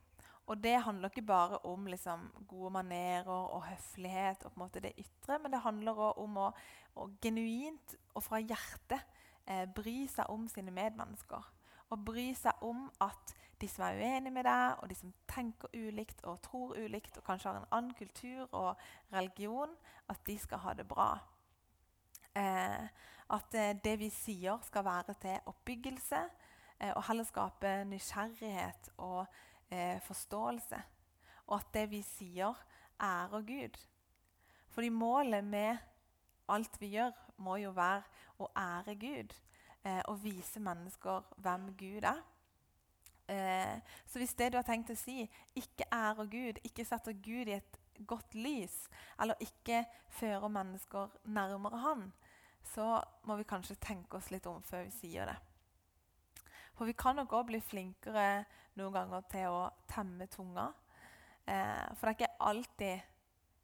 Og 0.46 0.62
det 0.62 0.76
handler 0.82 1.10
ikke 1.10 1.26
bare 1.26 1.58
om 1.66 1.86
liksom, 1.90 2.28
gode 2.48 2.70
manerer 2.70 3.28
og 3.28 3.64
høflighet 3.66 4.44
og 4.44 4.52
på 4.52 4.60
en 4.60 4.62
måte 4.62 4.82
det 4.84 4.92
ytre, 4.98 5.40
men 5.42 5.52
det 5.52 5.64
handler 5.64 5.98
òg 5.98 6.20
om 6.22 6.38
å, 6.38 6.50
å, 6.94 7.08
genuint 7.22 7.96
og 8.14 8.22
fra 8.22 8.38
hjertet 8.38 9.02
eh, 9.46 9.64
bry 9.74 10.04
seg 10.10 10.30
om 10.30 10.46
sine 10.50 10.70
medmennesker. 10.70 11.50
Og 11.90 12.04
bry 12.06 12.28
seg 12.38 12.62
om 12.66 12.86
at 13.02 13.34
de 13.60 13.68
som 13.70 13.86
er 13.86 13.98
uenige 13.98 14.34
med 14.36 14.46
deg, 14.46 14.78
og 14.82 14.90
de 14.90 14.98
som 14.98 15.12
tenker 15.30 15.74
ulikt 15.74 16.22
og 16.28 16.40
tror 16.44 16.76
ulikt, 16.78 17.18
og 17.18 17.26
kanskje 17.26 17.50
har 17.50 17.60
en 17.62 17.70
annen 17.72 17.94
kultur 17.98 18.46
og 18.52 18.74
religion, 19.14 19.74
at 20.12 20.20
de 20.26 20.38
skal 20.38 20.62
ha 20.62 20.74
det 20.78 20.86
bra. 20.86 21.10
Eh, 22.36 22.86
at 23.34 23.54
eh, 23.58 23.74
det 23.82 23.96
vi 23.98 24.10
sier, 24.14 24.60
skal 24.62 24.84
være 24.86 25.16
til 25.22 25.50
oppbyggelse, 25.50 26.22
og 26.80 27.02
heller 27.08 27.24
skape 27.24 27.72
nysgjerrighet 27.88 28.90
og 28.98 29.24
eh, 29.70 30.00
forståelse. 30.04 30.82
Og 31.46 31.58
at 31.58 31.72
det 31.74 31.86
vi 31.90 32.02
sier, 32.04 32.54
ærer 33.00 33.42
Gud. 33.46 33.78
Fordi 34.68 34.88
målet 34.88 35.44
med 35.44 35.76
alt 36.48 36.80
vi 36.80 36.86
gjør, 36.86 37.12
må 37.36 37.56
jo 37.60 37.70
være 37.76 38.02
å 38.40 38.48
ære 38.56 38.94
Gud 39.00 39.34
eh, 39.84 40.02
og 40.08 40.22
vise 40.24 40.60
mennesker 40.60 41.24
hvem 41.44 41.70
Gud 41.78 42.06
er. 42.08 42.22
Eh, 43.28 43.80
så 44.06 44.18
hvis 44.18 44.34
det 44.38 44.52
du 44.52 44.58
har 44.60 44.66
tenkt 44.66 44.92
å 44.92 44.98
si, 44.98 45.24
ikke 45.56 45.88
ærer 45.92 46.30
Gud, 46.30 46.62
ikke 46.64 46.86
setter 46.86 47.16
Gud 47.24 47.50
i 47.50 47.58
et 47.58 47.80
godt 48.06 48.36
lys, 48.36 48.76
eller 49.20 49.40
ikke 49.40 49.84
fører 50.18 50.48
mennesker 50.52 51.18
nærmere 51.24 51.82
Han, 51.84 52.06
så 52.74 53.00
må 53.24 53.36
vi 53.36 53.48
kanskje 53.48 53.78
tenke 53.80 54.18
oss 54.18 54.30
litt 54.30 54.46
om 54.50 54.62
før 54.62 54.86
vi 54.86 54.94
sier 54.94 55.30
det. 55.30 55.36
For 56.76 56.88
vi 56.88 56.96
kan 56.98 57.16
nok 57.16 57.32
òg 57.38 57.48
bli 57.48 57.60
flinkere 57.64 58.44
noen 58.76 58.94
ganger 58.94 59.24
til 59.32 59.54
å 59.56 59.62
temme 59.88 60.28
tunga. 60.28 60.68
Eh, 61.48 61.86
for 61.96 62.06
det 62.06 62.12
er 62.12 62.18
ikke 62.18 62.48
alltid 62.50 63.12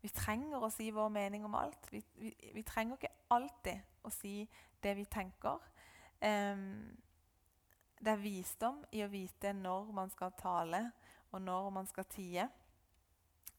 vi 0.02 0.10
trenger 0.10 0.64
å 0.64 0.70
si 0.72 0.88
vår 0.90 1.12
mening 1.14 1.44
om 1.46 1.54
alt. 1.54 1.86
Vi, 1.92 2.00
vi, 2.18 2.32
vi 2.56 2.64
trenger 2.66 2.98
ikke 2.98 3.12
alltid 3.36 4.02
å 4.02 4.10
si 4.10 4.40
det 4.82 4.96
vi 4.98 5.06
tenker. 5.06 5.60
Eh, 6.18 6.64
det 8.02 8.10
er 8.10 8.22
visdom 8.22 8.80
i 8.90 9.04
å 9.04 9.10
vite 9.12 9.52
når 9.54 9.92
man 9.94 10.10
skal 10.10 10.32
tale, 10.34 10.88
og 11.30 11.44
når 11.44 11.68
man 11.74 11.86
skal 11.86 12.08
tie. 12.10 12.48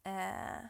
Eh, 0.03 0.65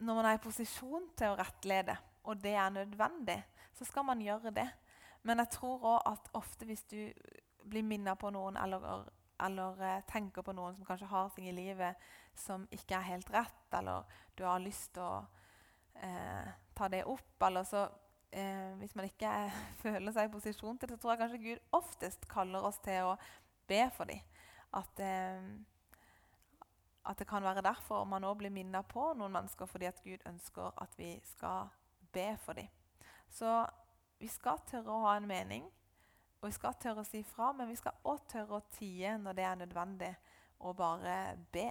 når 0.00 0.18
man 0.18 0.28
er 0.28 0.36
i 0.36 0.42
posisjon 0.42 1.08
til 1.16 1.32
å 1.32 1.38
rettlede, 1.40 1.96
og 2.28 2.42
det 2.42 2.52
er 2.56 2.72
nødvendig, 2.72 3.38
så 3.76 3.86
skal 3.88 4.04
man 4.08 4.20
gjøre 4.20 4.52
det. 4.56 4.68
Men 5.22 5.42
jeg 5.42 5.52
tror 5.56 5.86
òg 5.96 6.06
at 6.08 6.30
ofte 6.38 6.68
hvis 6.68 6.84
du 6.88 7.00
blir 7.68 7.84
minnet 7.84 8.18
på 8.18 8.30
noen 8.32 8.56
eller, 8.56 9.04
eller 9.44 9.82
uh, 9.82 10.00
tenker 10.08 10.44
på 10.44 10.54
noen 10.56 10.76
som 10.76 10.86
kanskje 10.88 11.10
har 11.10 11.28
ting 11.34 11.50
i 11.50 11.56
livet 11.56 12.10
som 12.40 12.66
ikke 12.72 12.96
er 12.96 13.08
helt 13.10 13.30
rett, 13.34 13.66
eller 13.76 14.06
du 14.38 14.44
har 14.46 14.62
lyst 14.62 14.94
til 14.94 15.02
å 15.02 15.18
eh, 16.00 16.52
ta 16.78 16.88
det 16.88 17.02
opp, 17.04 17.34
eller 17.42 17.66
så 17.68 17.82
eh, 18.30 18.70
Hvis 18.78 18.94
man 18.96 19.08
ikke 19.10 19.32
føler 19.82 20.14
seg 20.14 20.28
i 20.28 20.32
posisjon 20.32 20.78
til 20.78 20.88
det, 20.88 20.96
så 20.96 21.02
tror 21.02 21.12
jeg 21.12 21.20
kanskje 21.24 21.42
Gud 21.42 21.76
oftest 21.76 22.28
kaller 22.30 22.64
oss 22.64 22.78
til 22.84 23.10
å 23.10 23.16
be 23.68 23.82
for 23.92 24.08
dem. 24.08 24.22
At, 24.78 25.02
at 27.10 27.18
det 27.18 27.26
kan 27.28 27.42
være 27.42 27.66
derfor 27.66 28.06
man 28.06 28.24
òg 28.24 28.38
blir 28.38 28.54
minnet 28.54 28.86
på 28.88 29.08
noen 29.18 29.34
mennesker 29.34 29.66
fordi 29.66 29.88
at 29.90 29.98
Gud 30.04 30.22
ønsker 30.30 30.70
at 30.78 30.94
vi 30.96 31.16
skal 31.26 31.72
be 32.14 32.28
for 32.44 32.54
dem. 32.56 32.70
Så 33.30 33.50
vi 34.20 34.28
skal 34.28 34.60
tørre 34.68 34.92
å 34.92 35.04
ha 35.06 35.16
en 35.16 35.28
mening, 35.28 35.64
og 36.40 36.48
vi 36.48 36.56
skal 36.56 36.76
tørre 36.80 37.02
å 37.02 37.08
si 37.08 37.22
fra, 37.24 37.50
men 37.56 37.68
vi 37.68 37.78
skal 37.80 37.96
òg 38.08 38.22
tørre 38.28 38.60
å 38.60 38.68
tie 38.76 39.16
når 39.20 39.36
det 39.36 39.46
er 39.48 39.58
nødvendig, 39.62 40.10
og 40.60 40.76
bare 40.76 41.16
be. 41.52 41.68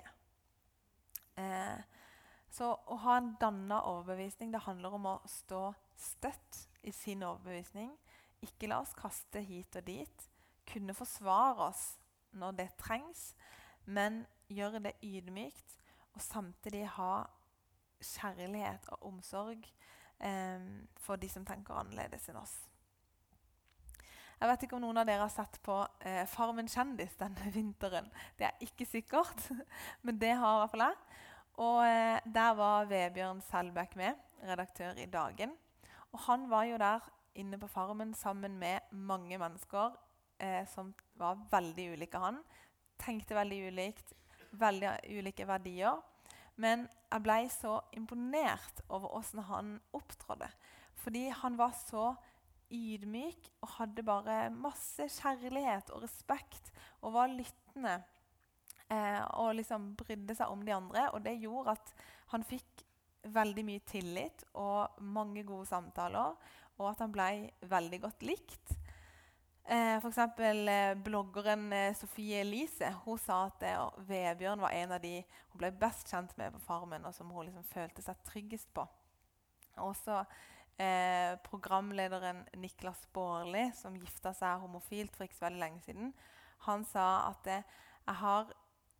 Eh, 1.38 1.80
så 2.50 2.72
å 2.74 2.98
ha 3.04 3.20
en 3.20 3.36
danna 3.42 3.84
overbevisning 3.86 4.54
det 4.54 4.64
handler 4.66 4.98
om 4.98 5.06
å 5.12 5.16
stå 5.30 5.70
støtt 6.00 6.64
i 6.82 6.94
sin 6.96 7.24
overbevisning. 7.26 7.92
Ikke 8.46 8.70
la 8.72 8.80
oss 8.82 8.96
kaste 8.98 9.44
hit 9.46 9.78
og 9.78 9.86
dit. 9.86 10.30
Kunne 10.70 10.96
forsvare 10.98 11.70
oss 11.70 11.84
når 12.34 12.58
det 12.58 12.70
trengs, 12.82 13.34
men 13.86 14.24
gjøre 14.50 14.82
det 14.86 14.96
ydmykt 15.06 15.78
og 16.16 16.22
samtidig 16.26 16.88
ha 16.98 17.28
kjærlighet 18.02 18.90
og 18.96 19.06
omsorg 19.12 19.66
eh, 20.20 20.66
for 21.00 21.22
de 21.22 21.30
som 21.32 21.46
tenker 21.48 21.78
annerledes 21.80 22.30
enn 22.30 22.42
oss. 22.42 22.58
Jeg 24.40 24.48
vet 24.48 24.62
ikke 24.64 24.78
om 24.78 24.84
noen 24.86 25.02
av 25.02 25.08
dere 25.08 25.26
har 25.26 25.32
sett 25.34 25.58
på 25.66 25.76
eh, 26.08 26.24
Farmen 26.32 26.70
kjendis 26.72 27.18
denne 27.20 27.52
vinteren. 27.58 28.08
Det 28.40 28.48
er 28.48 28.64
ikke 28.64 28.88
sikkert, 28.88 29.50
men 30.06 30.20
det 30.22 30.32
har 30.40 30.56
i 30.56 30.62
hvert 30.64 30.76
fall 30.76 30.86
jeg. 30.88 31.00
Og 31.60 31.80
eh, 31.84 32.20
Der 32.40 32.54
var 32.56 32.88
Vebjørn 32.88 33.42
Selbekk 33.44 33.98
med, 34.00 34.20
redaktør 34.48 34.96
i 34.96 35.10
Dagen. 35.12 35.58
Og 36.14 36.24
Han 36.30 36.48
var 36.50 36.70
jo 36.70 36.78
der 36.80 37.10
inne 37.36 37.60
på 37.60 37.68
Farmen 37.68 38.14
sammen 38.16 38.56
med 38.60 38.80
mange 38.92 39.38
mennesker 39.38 39.98
eh, 40.40 40.64
som 40.72 40.94
var 41.20 41.44
veldig 41.52 41.92
ulike 41.98 42.24
han. 42.24 42.40
Tenkte 43.00 43.36
veldig 43.36 43.60
ulikt, 43.68 44.14
veldig 44.52 44.96
ulike 45.20 45.48
verdier. 45.48 46.00
Men 46.60 46.88
jeg 47.08 47.24
ble 47.24 47.38
så 47.54 47.78
imponert 47.96 48.82
over 48.90 49.16
åssen 49.20 49.42
han 49.48 49.78
opptrådte. 49.96 50.50
Fordi 51.00 51.30
han 51.42 51.56
var 51.60 51.72
så 51.78 52.12
ydmyk 52.70 53.48
og 53.64 53.72
hadde 53.80 54.06
bare 54.06 54.40
masse 54.54 55.08
kjærlighet 55.16 55.90
og 55.96 56.04
respekt 56.04 56.72
og 57.02 57.16
var 57.16 57.32
lyttende. 57.32 57.96
Eh, 58.90 59.22
og 59.40 59.56
liksom 59.58 59.94
brydde 59.98 60.36
seg 60.38 60.52
om 60.52 60.66
de 60.66 60.76
andre. 60.76 61.08
Og 61.14 61.24
det 61.26 61.40
gjorde 61.40 61.78
at 61.78 61.94
han 62.34 62.46
fikk 62.46 62.84
veldig 63.30 63.66
mye 63.68 63.84
tillit 63.88 64.46
og 64.60 65.02
mange 65.04 65.46
gode 65.48 65.68
samtaler. 65.70 66.36
Og 66.80 66.92
at 66.92 67.04
han 67.04 67.16
ble 67.16 67.32
veldig 67.72 68.04
godt 68.04 68.28
likt. 68.28 68.79
Eh, 69.70 69.96
F.eks. 69.98 70.18
Eh, 70.18 70.96
bloggeren 70.98 71.74
eh, 71.74 71.94
Sofie 71.94 72.40
Elise 72.42 72.88
hun 73.04 73.20
sa 73.22 73.44
at 73.52 73.62
eh, 73.70 73.82
Vebjørn 74.08 74.64
var 74.64 74.74
en 74.74 74.96
av 74.96 75.04
de 75.04 75.20
hun 75.22 75.60
ble 75.62 75.70
best 75.78 76.10
kjent 76.10 76.32
med 76.40 76.56
på 76.56 76.62
Farmen, 76.66 77.06
og 77.06 77.14
som 77.14 77.30
hun 77.30 77.46
liksom 77.46 77.68
følte 77.70 78.02
seg 78.02 78.18
tryggest 78.26 78.72
på. 78.74 78.88
Også 79.86 80.24
eh, 80.82 81.36
programlederen 81.46 82.42
Niklas 82.58 83.04
Baarli, 83.14 83.68
som 83.78 84.00
gifta 84.02 84.34
seg 84.34 84.66
homofilt 84.66 85.14
for 85.14 85.28
ikke 85.28 85.38
så 85.38 85.46
veldig 85.52 85.62
lenge 85.62 85.86
siden, 85.86 86.16
han 86.66 86.88
sa 86.90 87.06
at 87.28 87.52
jeg 87.54 88.18
har 88.24 88.50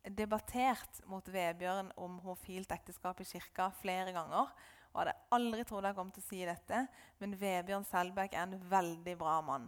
debattert 0.06 1.02
mot 1.10 1.26
Vebjørn 1.34 1.90
om 1.98 2.20
homofilt 2.22 2.70
ekteskap 2.78 3.18
i 3.18 3.26
kirka 3.26 3.72
flere 3.82 4.14
ganger. 4.14 4.54
Og 4.94 5.02
hadde 5.02 5.18
aldri 5.34 5.66
trodd 5.66 5.90
jeg 5.90 5.98
kom 5.98 6.14
til 6.14 6.22
å 6.22 6.30
si 6.30 6.46
dette, 6.46 6.86
men 7.18 7.34
Vebjørn 7.42 7.90
Selbekk 7.90 8.38
er 8.38 8.46
en 8.46 8.58
veldig 8.70 9.18
bra 9.18 9.40
mann. 9.42 9.66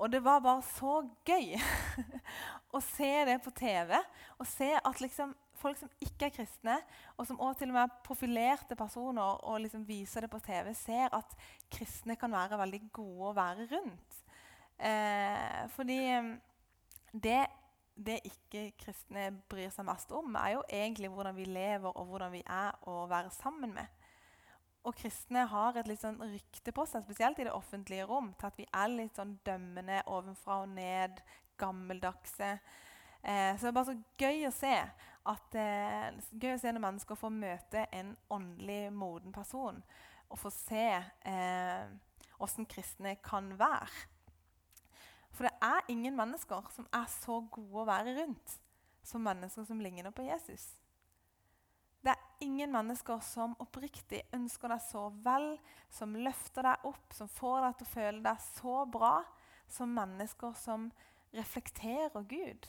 Og 0.00 0.08
det 0.12 0.22
var 0.24 0.40
bare 0.40 0.64
så 0.64 1.02
gøy 1.28 1.54
å 2.76 2.80
se 2.80 3.10
det 3.28 3.36
på 3.44 3.52
TV. 3.52 3.92
Og 4.40 4.48
se 4.48 4.72
at 4.80 5.00
liksom 5.04 5.34
folk 5.60 5.76
som 5.76 5.90
ikke 6.00 6.30
er 6.30 6.34
kristne, 6.34 6.78
og 7.18 7.26
som 7.28 7.40
også 7.40 7.60
til 7.60 7.72
og 7.72 7.76
med 7.76 7.82
er 7.82 8.02
profilerte 8.06 8.76
personer 8.78 9.42
og 9.44 9.60
liksom 9.60 9.84
viser 9.88 10.24
det 10.24 10.30
på 10.32 10.40
TV, 10.44 10.72
ser 10.76 11.12
at 11.16 11.36
kristne 11.72 12.16
kan 12.16 12.32
være 12.32 12.58
veldig 12.62 12.82
gode 12.96 13.28
å 13.28 13.36
være 13.36 13.68
rundt. 13.74 14.20
Eh, 14.80 15.62
fordi 15.74 15.98
mm, 16.16 16.32
det, 17.12 17.42
det 17.92 18.20
ikke-kristne 18.30 19.28
bryr 19.52 19.68
seg 19.74 19.88
mest 19.90 20.12
om, 20.16 20.32
er 20.40 20.56
jo 20.56 20.64
egentlig 20.68 21.12
hvordan 21.12 21.36
vi 21.36 21.48
lever 21.50 21.92
og 21.92 22.08
hvordan 22.08 22.32
vi 22.32 22.44
er 22.46 22.80
å 22.88 23.02
være 23.10 23.32
sammen 23.36 23.76
med. 23.76 23.99
Og 24.88 24.96
kristne 24.96 25.42
har 25.50 25.76
et 25.76 25.88
litt 25.90 26.00
sånn 26.00 26.20
rykte 26.22 26.72
på 26.72 26.86
seg, 26.88 27.04
spesielt 27.04 27.40
i 27.40 27.44
det 27.44 27.52
offentlige 27.52 28.06
rom, 28.08 28.30
til 28.40 28.48
at 28.48 28.60
vi 28.60 28.64
er 28.64 28.92
litt 28.92 29.18
sånn 29.18 29.34
dømmende 29.44 30.00
ovenfra 30.08 30.62
og 30.62 30.70
ned, 30.72 31.20
gammeldagse. 31.60 32.54
Eh, 33.20 33.52
så 33.56 33.66
det 33.66 33.70
er 33.70 33.76
bare 33.76 33.90
så 33.90 34.22
gøy 34.22 34.46
å 34.48 34.54
se 34.56 34.72
at 35.30 35.58
eh, 35.60 36.06
gøy 36.32 36.54
å 36.54 36.60
se 36.62 36.72
når 36.72 36.84
mennesker 36.86 37.20
får 37.20 37.34
møte 37.34 37.84
en 37.92 38.14
åndelig 38.32 38.86
moden 38.96 39.36
person, 39.36 39.82
og 40.30 40.40
få 40.40 40.52
se 40.54 40.86
åssen 42.40 42.64
eh, 42.64 42.70
kristne 42.72 43.18
kan 43.24 43.52
være. 43.60 44.08
For 45.36 45.46
det 45.46 45.52
er 45.62 45.92
ingen 45.92 46.16
mennesker 46.16 46.72
som 46.72 46.88
er 46.96 47.06
så 47.12 47.42
gode 47.52 47.84
å 47.84 47.88
være 47.88 48.16
rundt 48.16 48.56
som 49.04 49.24
mennesker 49.24 49.64
som 49.68 49.80
ligner 49.80 50.12
på 50.14 50.24
Jesus. 50.24 50.79
Ingen 52.40 52.72
mennesker 52.72 53.20
som 53.24 53.54
oppriktig 53.62 54.22
ønsker 54.36 54.72
deg 54.72 54.82
så 54.84 55.06
vel, 55.24 55.52
som 55.92 56.16
løfter 56.16 56.66
deg 56.66 56.88
opp, 56.88 57.14
som 57.16 57.30
får 57.30 57.64
deg 57.64 57.78
til 57.78 57.88
å 57.88 57.92
føle 57.94 58.22
deg 58.24 58.44
så 58.44 58.76
bra, 58.98 59.14
som 59.70 59.94
mennesker 59.94 60.54
som 60.58 60.88
reflekterer 61.36 62.26
Gud. 62.28 62.68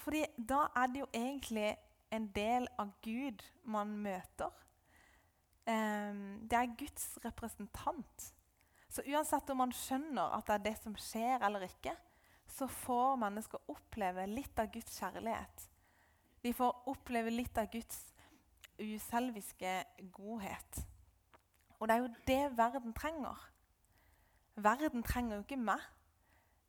Fordi 0.00 0.22
da 0.36 0.66
er 0.78 0.92
det 0.92 1.02
jo 1.02 1.08
egentlig 1.12 1.72
en 2.12 2.28
del 2.32 2.68
av 2.80 2.92
Gud 3.04 3.42
man 3.68 3.92
møter. 4.04 4.52
Um, 5.66 6.40
det 6.48 6.58
er 6.58 6.78
Guds 6.78 7.18
representant. 7.24 8.32
Så 8.92 9.04
uansett 9.08 9.50
om 9.52 9.62
man 9.62 9.72
skjønner 9.76 10.34
at 10.36 10.48
det 10.48 10.56
er 10.56 10.64
det 10.66 10.74
som 10.80 10.96
skjer 11.00 11.44
eller 11.46 11.64
ikke, 11.68 11.94
så 12.48 12.68
får 12.68 13.20
mennesker 13.22 13.70
oppleve 13.72 14.26
litt 14.28 14.58
av 14.60 14.72
Guds 14.72 14.98
kjærlighet. 15.00 15.68
De 16.42 16.52
får 16.54 16.88
oppleve 16.90 17.30
litt 17.30 17.58
av 17.58 17.70
Guds 17.70 18.00
uselviske 18.80 19.74
godhet. 20.14 20.82
Og 21.78 21.88
det 21.88 21.94
er 21.94 22.02
jo 22.02 22.14
det 22.26 22.58
verden 22.58 22.94
trenger. 22.94 23.38
Verden 24.54 25.02
trenger 25.02 25.36
jo 25.36 25.46
ikke 25.46 25.60
meg. 25.60 25.82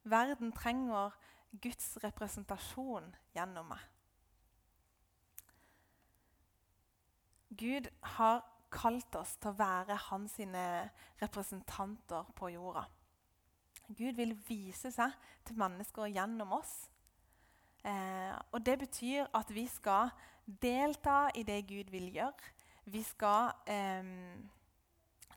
Verden 0.03 0.51
trenger 0.51 1.15
Guds 1.61 1.97
representasjon 2.03 3.11
gjennom 3.35 3.69
meg. 3.73 3.83
Gud 7.53 7.89
har 8.17 8.41
kalt 8.73 9.15
oss 9.15 9.35
til 9.37 9.51
å 9.51 9.57
være 9.59 9.99
hans 10.09 10.39
representanter 11.21 12.31
på 12.35 12.49
jorda. 12.55 12.87
Gud 13.93 14.17
vil 14.17 14.33
vise 14.47 14.89
seg 14.91 15.13
til 15.45 15.59
mennesker 15.59 16.09
gjennom 16.09 16.55
oss. 16.57 16.73
Eh, 17.83 18.35
og 18.51 18.65
Det 18.65 18.79
betyr 18.79 19.25
at 19.33 19.53
vi 19.53 19.67
skal 19.67 20.09
delta 20.61 21.29
i 21.35 21.43
det 21.43 21.67
Gud 21.67 21.91
vil 21.91 22.11
gjøre. 22.13 22.53
Vi 22.85 23.03
skal 23.03 23.51
eh, 23.67 24.03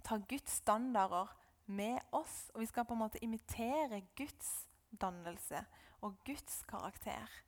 ta 0.04 0.16
Guds 0.28 0.50
standarder 0.50 1.36
med 1.66 1.98
oss, 2.12 2.50
og 2.54 2.60
vi 2.60 2.66
skal 2.66 2.84
på 2.84 2.94
en 2.94 3.02
måte 3.02 3.24
imitere 3.24 4.02
Guds 4.16 4.68
dannelse 5.00 5.64
og 6.00 6.14
Guds 6.24 6.62
karakter. 6.68 7.42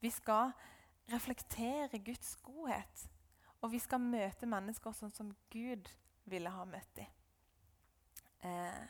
Vi 0.00 0.10
skal 0.10 0.52
reflektere 1.12 1.98
Guds 1.98 2.36
godhet, 2.36 3.08
og 3.60 3.72
vi 3.72 3.78
skal 3.78 4.00
møte 4.00 4.46
mennesker 4.46 4.92
sånn 4.92 5.14
som 5.14 5.32
Gud 5.50 5.88
ville 6.28 6.52
ha 6.52 6.64
møtt 6.68 6.90
dem. 6.96 7.08
Eh, 8.44 8.84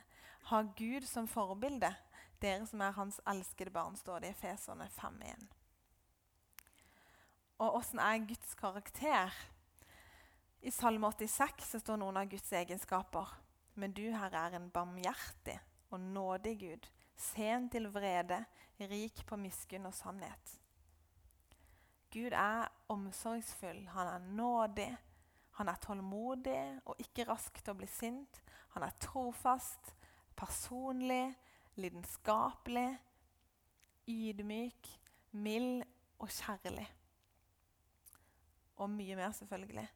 ha 0.51 0.63
Gud 0.77 1.07
som 1.07 1.29
forbilde, 1.31 1.95
dere 2.43 2.67
som 2.67 2.83
er 2.85 2.97
hans 2.97 3.21
elskede 3.29 3.73
barn, 3.75 3.97
står 3.97 4.23
det 4.23 4.33
i 4.33 4.37
Efeserne 4.37 4.89
5.1. 4.99 5.47
Og 7.59 7.81
åssen 7.81 7.99
er 7.99 8.27
Guds 8.27 8.55
karakter? 8.55 9.35
I 10.63 10.71
Salme 10.71 11.11
86 11.11 11.73
så 11.73 11.81
står 11.83 11.99
noen 11.99 12.21
av 12.21 12.31
Guds 12.31 12.53
egenskaper. 12.53 13.35
Men 13.79 13.95
du, 13.95 14.05
Herre, 14.11 14.47
er 14.47 14.59
en 14.59 14.71
barmhjertig 14.75 15.59
og 15.91 16.01
nådig 16.01 16.55
Gud, 16.61 16.89
sen 17.17 17.69
til 17.71 17.89
vrede, 17.91 18.45
rik 18.79 19.25
på 19.27 19.39
miskunn 19.39 19.87
og 19.87 19.95
sannhet. 19.95 20.55
Gud 22.13 22.33
er 22.33 22.69
omsorgsfull, 22.89 23.85
han 23.93 24.11
er 24.15 24.27
nådig, 24.39 24.91
han 25.59 25.69
er 25.69 25.81
tålmodig 25.83 26.61
og 26.87 27.01
ikke 27.03 27.27
rask 27.29 27.59
til 27.59 27.75
å 27.75 27.79
bli 27.79 27.89
sint. 27.91 28.41
Han 28.77 28.85
er 28.87 28.95
trofast, 29.03 29.93
personlig, 30.39 31.35
lidenskapelig, 31.79 32.99
ydmyk, 34.09 34.91
mild 35.33 35.83
og 36.19 36.29
kjærlig. 36.33 36.87
Og 38.77 38.91
mye 38.91 39.17
mer, 39.19 39.33
selvfølgelig. 39.33 39.89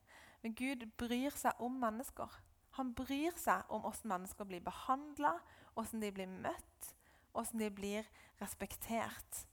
Men 0.43 0.55
Gud 0.59 0.87
bryr 0.99 1.35
seg 1.39 1.61
om 1.63 1.79
mennesker. 1.83 2.41
Han 2.79 2.95
bryr 2.97 3.37
seg 3.39 3.69
om 3.69 3.85
hvordan 3.85 4.15
mennesker 4.17 4.49
blir 4.49 4.65
behandla, 4.65 5.37
hvordan 5.75 6.03
de 6.03 6.13
blir 6.13 6.31
møtt, 6.31 6.93
hvordan 7.33 7.61
de 7.61 7.71
blir 7.71 8.09
respektert. 8.41 9.47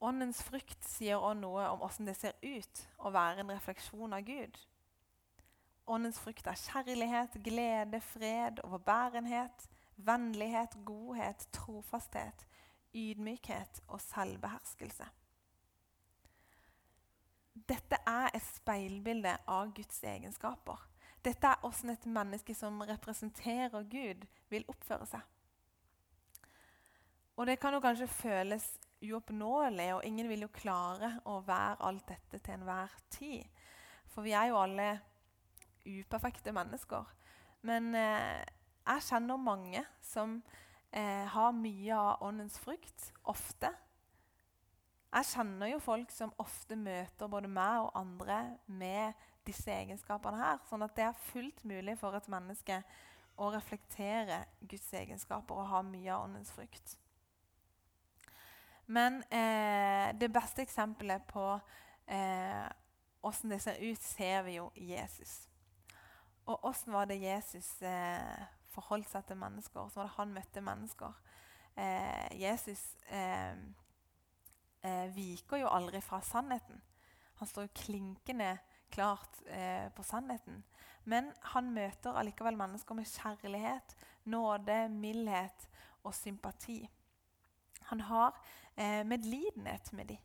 Åndens 0.00 0.40
frukt 0.46 0.86
sier 0.86 1.18
også 1.18 1.40
noe 1.40 1.64
om 1.72 1.80
hvordan 1.82 2.06
det 2.06 2.16
ser 2.16 2.36
ut 2.44 2.82
å 3.02 3.10
være 3.10 3.42
en 3.42 3.50
refleksjon 3.56 4.14
av 4.14 4.22
Gud. 4.26 4.60
Åndens 5.88 6.20
frukt 6.20 6.46
er 6.46 6.60
kjærlighet, 6.60 7.38
glede, 7.42 8.00
fred, 8.04 8.60
overbærenhet, 8.62 9.66
vennlighet, 9.98 10.76
godhet, 10.84 11.48
trofasthet, 11.52 12.46
ydmykhet 12.94 13.82
og 13.88 14.00
selvbeherskelse. 14.00 15.06
Dette 17.68 17.98
er 18.06 18.30
et 18.34 18.44
speilbilde 18.54 19.34
av 19.50 19.72
Guds 19.74 19.98
egenskaper. 20.06 20.84
Dette 21.24 21.50
er 21.50 21.58
hvordan 21.60 21.92
et 21.92 22.06
menneske 22.06 22.54
som 22.54 22.78
representerer 22.86 23.88
Gud, 23.90 24.26
vil 24.48 24.64
oppføre 24.70 25.06
seg. 25.06 25.24
Og 27.36 27.46
Det 27.46 27.58
kan 27.60 27.74
jo 27.74 27.80
kanskje 27.80 28.06
føles 28.10 28.64
uoppnåelig, 29.02 29.94
og 29.94 30.04
ingen 30.04 30.28
vil 30.28 30.46
jo 30.46 30.54
klare 30.54 31.18
å 31.26 31.38
være 31.46 31.76
alt 31.86 32.08
dette 32.08 32.38
til 32.38 32.54
enhver 32.54 32.94
tid. 33.10 33.44
For 34.10 34.26
vi 34.26 34.32
er 34.34 34.48
jo 34.50 34.58
alle 34.58 34.88
uperfekte 35.86 36.52
mennesker. 36.52 37.04
Men 37.68 37.94
eh, 37.94 38.42
jeg 38.88 39.04
kjenner 39.08 39.40
mange 39.40 39.82
som 40.04 40.38
eh, 40.90 41.26
har 41.28 41.52
mye 41.56 41.96
av 41.96 42.24
åndens 42.24 42.58
frukt, 42.62 43.10
ofte. 43.28 43.70
Jeg 45.08 45.28
kjenner 45.30 45.72
jo 45.72 45.80
folk 45.80 46.12
som 46.12 46.34
ofte 46.40 46.76
møter 46.76 47.30
både 47.32 47.48
meg 47.48 47.86
og 47.86 47.94
andre 47.96 48.38
med 48.66 49.16
disse 49.48 49.72
egenskapene 49.72 50.40
her. 50.40 50.60
Sånn 50.68 50.84
at 50.84 50.96
det 50.96 51.06
er 51.08 51.22
fullt 51.30 51.64
mulig 51.68 51.96
for 52.00 52.16
et 52.16 52.28
menneske 52.28 52.82
å 53.38 53.50
reflektere 53.54 54.42
Guds 54.60 54.88
egenskaper 54.98 55.56
og 55.56 55.70
ha 55.70 55.82
mye 55.86 56.10
av 56.12 56.26
åndens 56.26 56.52
frukt. 56.52 56.96
Men 58.88 59.20
eh, 59.30 60.14
det 60.16 60.30
beste 60.32 60.64
eksempelet 60.64 61.24
på 61.28 61.44
eh, 62.08 62.68
det 63.42 63.60
ser 63.60 63.80
ut, 63.84 64.02
ser 64.02 64.42
vi 64.46 64.56
jo 64.56 64.70
Jesus. 64.74 65.42
Og 66.48 66.64
åssen 66.64 66.92
var 66.92 67.04
det 67.04 67.20
Jesus 67.20 67.82
eh, 67.82 68.46
forholdt 68.78 69.10
seg 69.10 69.26
til 69.28 69.38
mennesker? 69.40 69.90
Som 69.92 70.06
at 70.06 70.16
han 70.16 70.34
møtte 70.34 70.62
mennesker? 70.64 71.18
Eh, 71.78 72.40
Jesus 72.40 72.82
eh, 73.14 73.58
eh, 74.82 75.06
viker 75.14 75.62
jo 75.62 75.70
aldri 75.70 76.00
fra 76.02 76.22
sannheten. 76.24 76.80
Han 77.38 77.50
står 77.50 77.68
jo 77.68 77.76
klinkende 77.84 78.56
klart 78.90 79.42
eh, 79.46 79.86
på 79.94 80.02
sannheten. 80.02 80.62
Men 81.08 81.30
han 81.54 81.70
møter 81.74 82.16
allikevel 82.18 82.58
mennesker 82.58 82.96
med 82.98 83.08
kjærlighet, 83.08 83.94
nåde, 84.28 84.80
mildhet 84.92 85.68
og 86.04 86.14
sympati. 86.16 86.82
Han 87.92 88.02
har 88.08 88.34
eh, 88.76 89.04
medlidenhet 89.06 89.92
med 89.92 90.12
dem. 90.12 90.24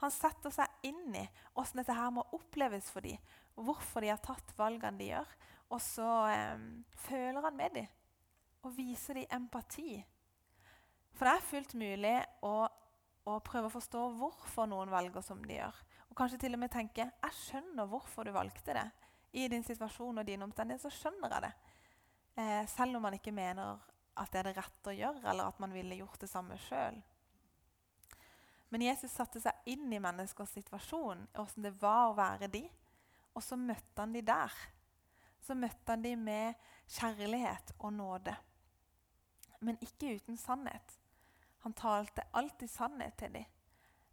Han 0.00 0.12
setter 0.12 0.52
seg 0.52 0.88
inn 0.88 1.14
i 1.16 1.24
hvordan 1.54 1.80
dette 1.80 1.96
her 1.96 2.12
må 2.12 2.24
oppleves 2.36 2.88
for 2.92 3.04
dem, 3.04 3.20
hvorfor 3.56 4.04
de 4.04 4.12
har 4.12 4.20
tatt 4.24 4.52
valgene 4.58 5.00
de 5.00 5.10
gjør. 5.10 5.36
Og 5.72 5.80
så 5.82 6.10
eh, 6.30 6.66
føler 7.08 7.42
han 7.48 7.56
med 7.56 7.78
dem 7.80 7.92
og 8.66 8.74
viser 8.74 9.20
dem 9.20 9.30
empati. 9.36 10.00
For 11.14 11.26
det 11.26 11.36
er 11.36 11.48
fullt 11.50 11.74
mulig 11.78 12.16
å 12.44 12.56
å 13.26 13.40
prøve 13.42 13.66
å 13.66 13.74
forstå 13.74 14.02
hvorfor 14.20 14.68
noen 14.70 14.92
velger 14.92 15.24
som 15.24 15.40
de 15.42 15.58
gjør. 15.58 15.78
Og 16.10 16.18
kanskje 16.18 16.38
til 16.44 16.54
og 16.54 16.62
med 16.62 16.72
tenke 16.72 17.08
jeg 17.08 17.38
skjønner 17.40 17.88
hvorfor 17.90 18.26
du 18.26 18.32
valgte 18.34 18.76
det. 18.76 18.86
I 19.36 19.48
din 19.52 19.66
situasjon 19.66 20.22
og 20.22 20.28
dine 20.28 20.46
omstendigheter 20.46 20.92
så 20.92 21.00
skjønner 21.00 21.34
jeg 21.34 21.44
det. 21.44 21.52
Eh, 22.38 22.62
selv 22.70 22.98
om 22.98 23.06
man 23.08 23.16
ikke 23.18 23.34
mener 23.34 23.82
at 24.16 24.30
det 24.32 24.40
er 24.40 24.48
det 24.48 24.54
rette 24.60 24.92
å 24.92 24.96
gjøre, 24.96 25.24
eller 25.26 25.50
at 25.50 25.58
man 25.60 25.74
ville 25.74 25.98
gjort 25.98 26.22
det 26.22 26.30
samme 26.30 26.56
sjøl. 26.68 27.02
Men 28.70 28.84
Jesus 28.86 29.12
satte 29.12 29.42
seg 29.42 29.68
inn 29.74 29.90
i 29.92 30.00
menneskers 30.02 30.54
situasjon, 30.56 31.26
åssen 31.42 31.66
det 31.66 31.74
var 31.82 32.10
å 32.10 32.16
være 32.16 32.48
de, 32.52 32.62
og 33.36 33.44
så 33.44 33.58
møtte 33.58 34.00
han 34.00 34.14
de 34.14 34.22
der. 34.26 34.54
Så 35.46 35.54
møtte 35.54 35.94
han 35.94 36.02
dem 36.02 36.24
med 36.26 36.54
kjærlighet 36.90 37.74
og 37.78 37.92
nåde. 37.94 38.34
Men 39.62 39.78
ikke 39.84 40.16
uten 40.18 40.38
sannhet. 40.40 40.96
Han 41.62 41.74
talte 41.74 42.26
alltid 42.34 42.70
sannhet 42.70 43.14
til 43.18 43.38
dem. 43.38 43.46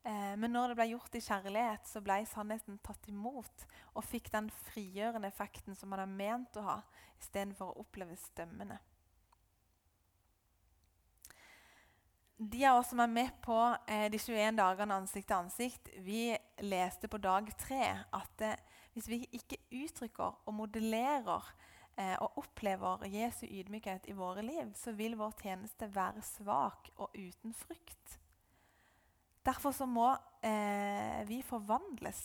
Eh, 0.03 0.33
men 0.37 0.51
når 0.51 0.71
det 0.71 0.77
ble 0.79 0.87
gjort 0.91 1.15
i 1.15 1.23
kjærlighet, 1.23 1.85
så 1.87 2.01
ble 2.03 2.19
sannheten 2.27 2.79
tatt 2.83 3.07
imot 3.07 3.67
og 3.93 4.03
fikk 4.03 4.31
den 4.33 4.49
frigjørende 4.67 5.29
effekten 5.31 5.77
som 5.79 5.93
han 5.95 6.03
er 6.03 6.17
ment 6.17 6.57
å 6.59 6.65
ha, 6.65 6.79
istedenfor 7.21 7.71
å 7.71 7.85
oppleves 7.85 8.25
dømmende. 8.35 8.81
De 12.43 12.65
av 12.67 12.81
oss 12.81 12.89
som 12.91 12.99
er 12.99 13.11
med 13.13 13.31
på 13.45 13.55
eh, 13.87 14.09
de 14.11 14.19
21 14.19 14.57
dagene 14.59 14.97
ansikt 14.99 15.29
til 15.29 15.37
ansikt, 15.37 15.91
vi 16.03 16.33
leste 16.65 17.07
på 17.07 17.21
dag 17.23 17.47
tre 17.61 17.85
at 18.03 18.43
eh, 18.43 18.59
hvis 18.93 19.09
vi 19.09 19.21
ikke 19.31 19.57
uttrykker 19.73 20.41
og 20.45 20.53
modellerer 20.53 21.47
eh, 21.97 22.15
og 22.21 22.37
opplever 22.43 23.05
Jesu 23.09 23.45
ydmykhet 23.47 24.07
i 24.07 24.17
våre 24.17 24.45
liv, 24.45 24.73
så 24.77 24.93
vil 24.97 25.17
vår 25.17 25.33
tjeneste 25.41 25.89
være 25.95 26.21
svak 26.21 26.91
og 26.97 27.09
uten 27.17 27.53
frukt. 27.57 28.19
Derfor 29.45 29.71
så 29.71 29.85
må 29.85 30.13
eh, 30.45 31.27
vi 31.27 31.41
forvandles 31.43 32.21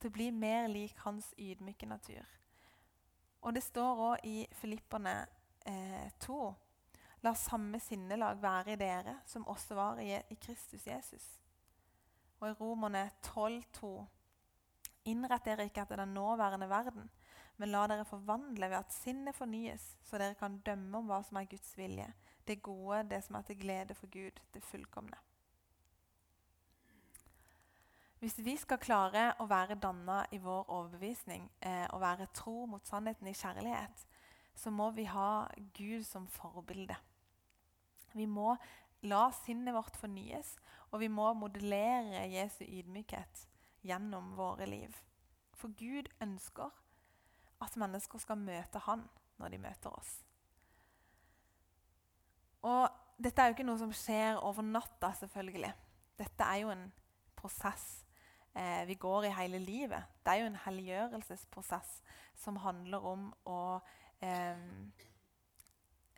til 0.00 0.10
å 0.10 0.16
bli 0.16 0.30
mer 0.34 0.66
lik 0.72 0.96
hans 1.04 1.30
ydmyke 1.38 1.86
natur. 1.86 2.24
Og 3.46 3.54
det 3.54 3.62
står 3.62 4.02
òg 4.08 4.24
i 4.26 4.40
Filipperne 4.58 5.20
eh, 5.68 6.08
2.: 6.24 6.40
La 7.22 7.34
samme 7.38 7.78
sinnelag 7.80 8.42
være 8.42 8.74
i 8.74 8.80
dere 8.80 9.20
som 9.26 9.46
også 9.46 9.74
var 9.78 10.00
i, 10.02 10.10
i 10.16 10.34
Kristus 10.34 10.86
Jesus. 10.86 11.26
Og 12.40 12.50
i 12.50 12.56
Romerne 12.58 13.10
12,2.: 13.22 14.15
Innrett 15.06 15.46
dere 15.46 15.68
ikke 15.68 15.84
etter 15.84 16.00
den 16.02 16.14
nåværende 16.16 16.68
verden, 16.70 17.10
men 17.56 17.70
la 17.72 17.86
dere 17.88 18.04
forvandle 18.04 18.68
ved 18.68 18.78
at 18.80 18.92
sinnet 18.92 19.36
fornyes, 19.36 19.94
så 20.04 20.18
dere 20.18 20.36
kan 20.38 20.58
dømme 20.66 20.98
om 20.98 21.06
hva 21.10 21.22
som 21.24 21.38
er 21.40 21.48
Guds 21.50 21.76
vilje, 21.78 22.08
det 22.46 22.62
gode, 22.62 23.04
det 23.10 23.22
som 23.24 23.38
er 23.38 23.46
til 23.46 23.58
glede 23.60 23.94
for 23.94 24.10
Gud, 24.12 24.42
det 24.54 24.64
fullkomne. 24.64 25.16
Hvis 28.18 28.38
vi 28.40 28.56
skal 28.56 28.80
klare 28.80 29.26
å 29.38 29.46
være 29.46 29.76
danna 29.78 30.22
i 30.32 30.38
vår 30.40 30.70
overbevisning 30.72 31.50
eh, 31.60 31.84
og 31.92 32.00
være 32.00 32.30
tro 32.34 32.64
mot 32.66 32.86
sannheten 32.88 33.28
i 33.28 33.36
kjærlighet, 33.36 34.06
så 34.56 34.72
må 34.72 34.88
vi 34.96 35.04
ha 35.04 35.46
Gud 35.76 36.02
som 36.08 36.24
forbilde. 36.32 36.96
Vi 38.16 38.24
må 38.26 38.54
la 39.04 39.26
sinnet 39.44 39.76
vårt 39.76 39.98
fornyes, 40.00 40.54
og 40.90 41.04
vi 41.04 41.10
må 41.12 41.28
modellere 41.36 42.24
Jesu 42.32 42.64
ydmykhet 42.64 43.44
gjennom 43.86 44.34
våre 44.36 44.66
liv. 44.68 44.92
For 45.56 45.72
Gud 45.78 46.10
ønsker 46.22 46.70
at 47.64 47.76
mennesker 47.80 48.20
skal 48.20 48.38
møte 48.40 48.82
Han 48.84 49.06
når 49.40 49.54
de 49.54 49.60
møter 49.60 49.92
oss. 49.96 50.12
Og 52.66 52.88
dette 53.22 53.40
er 53.40 53.48
jo 53.48 53.56
ikke 53.56 53.66
noe 53.68 53.80
som 53.80 53.92
skjer 53.94 54.40
over 54.44 54.64
natta, 54.64 55.12
selvfølgelig. 55.16 55.72
Dette 56.18 56.48
er 56.48 56.62
jo 56.64 56.72
en 56.72 56.86
prosess 57.36 57.84
eh, 58.56 58.82
vi 58.88 58.96
går 59.00 59.28
i 59.28 59.34
hele 59.36 59.60
livet. 59.62 60.04
Det 60.24 60.32
er 60.32 60.42
jo 60.42 60.50
en 60.50 60.62
helliggjørelsesprosess 60.64 62.00
som 62.36 62.60
handler 62.60 63.04
om 63.08 63.28
å 63.48 63.60
eh, 64.24 64.66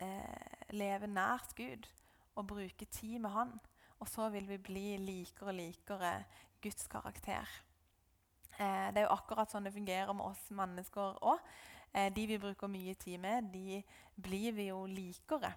eh, 0.03 0.65
leve 0.75 1.11
nært 1.11 1.55
Gud 1.59 1.87
og 2.35 2.47
bruke 2.51 2.85
tid 2.85 3.19
med 3.19 3.35
Han. 3.35 3.55
Og 3.99 4.07
så 4.07 4.29
vil 4.31 4.47
vi 4.47 4.57
bli 4.63 4.85
likere 5.03 5.51
og 5.51 5.57
likere 5.59 6.13
Guds 6.61 6.87
karakter. 6.91 7.47
Eh, 8.59 8.89
det 8.91 9.01
er 9.01 9.07
jo 9.07 9.15
akkurat 9.15 9.51
sånn 9.51 9.67
det 9.67 9.75
fungerer 9.75 10.11
med 10.15 10.27
oss 10.27 10.49
mennesker 10.51 11.19
òg. 11.23 11.41
Eh, 11.93 12.11
de 12.13 12.25
vi 12.29 12.37
bruker 12.41 12.69
mye 12.69 12.93
tid 12.99 13.19
med, 13.23 13.49
de 13.53 13.81
blir 14.15 14.53
vi 14.57 14.69
jo 14.69 14.83
likere. 14.85 15.53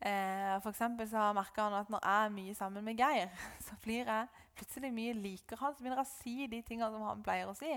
Eh, 0.00 0.56
for 0.60 0.76
så 0.76 1.16
har 1.16 1.32
merka 1.32 1.62
han 1.62 1.72
at 1.72 1.88
Når 1.88 2.00
jeg 2.04 2.24
er 2.26 2.34
mye 2.34 2.54
sammen 2.54 2.84
med 2.84 2.98
Geir, 2.98 3.30
så 3.66 3.76
blir 3.82 4.04
jeg 4.04 4.28
plutselig 4.56 4.92
mye 4.92 5.12
likere 5.12 5.60
han. 5.60 5.74
Så 5.74 5.84
begynner 5.84 6.02
jeg 6.02 6.08
å 6.08 6.16
si 6.22 6.46
de 6.46 6.62
tingene 6.62 6.90
som 6.92 7.02
han 7.02 7.22
pleier 7.22 7.48
å 7.48 7.56
si. 7.56 7.72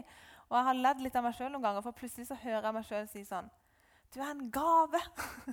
Og 0.49 0.58
jeg 0.58 0.65
har 0.65 0.84
ledd 0.84 1.02
litt 1.02 1.15
av 1.15 1.23
meg 1.23 1.36
sjøl 1.38 1.52
noen 1.52 1.63
ganger, 1.63 1.86
for 1.86 1.95
plutselig 1.95 2.28
så 2.28 2.39
hører 2.39 2.65
jeg 2.65 2.75
meg 2.80 2.88
sjøl 2.89 3.08
si 3.12 3.23
sånn 3.28 3.49
Du 4.13 4.19
er 4.22 4.32
en 4.32 4.52
gave! 4.52 5.02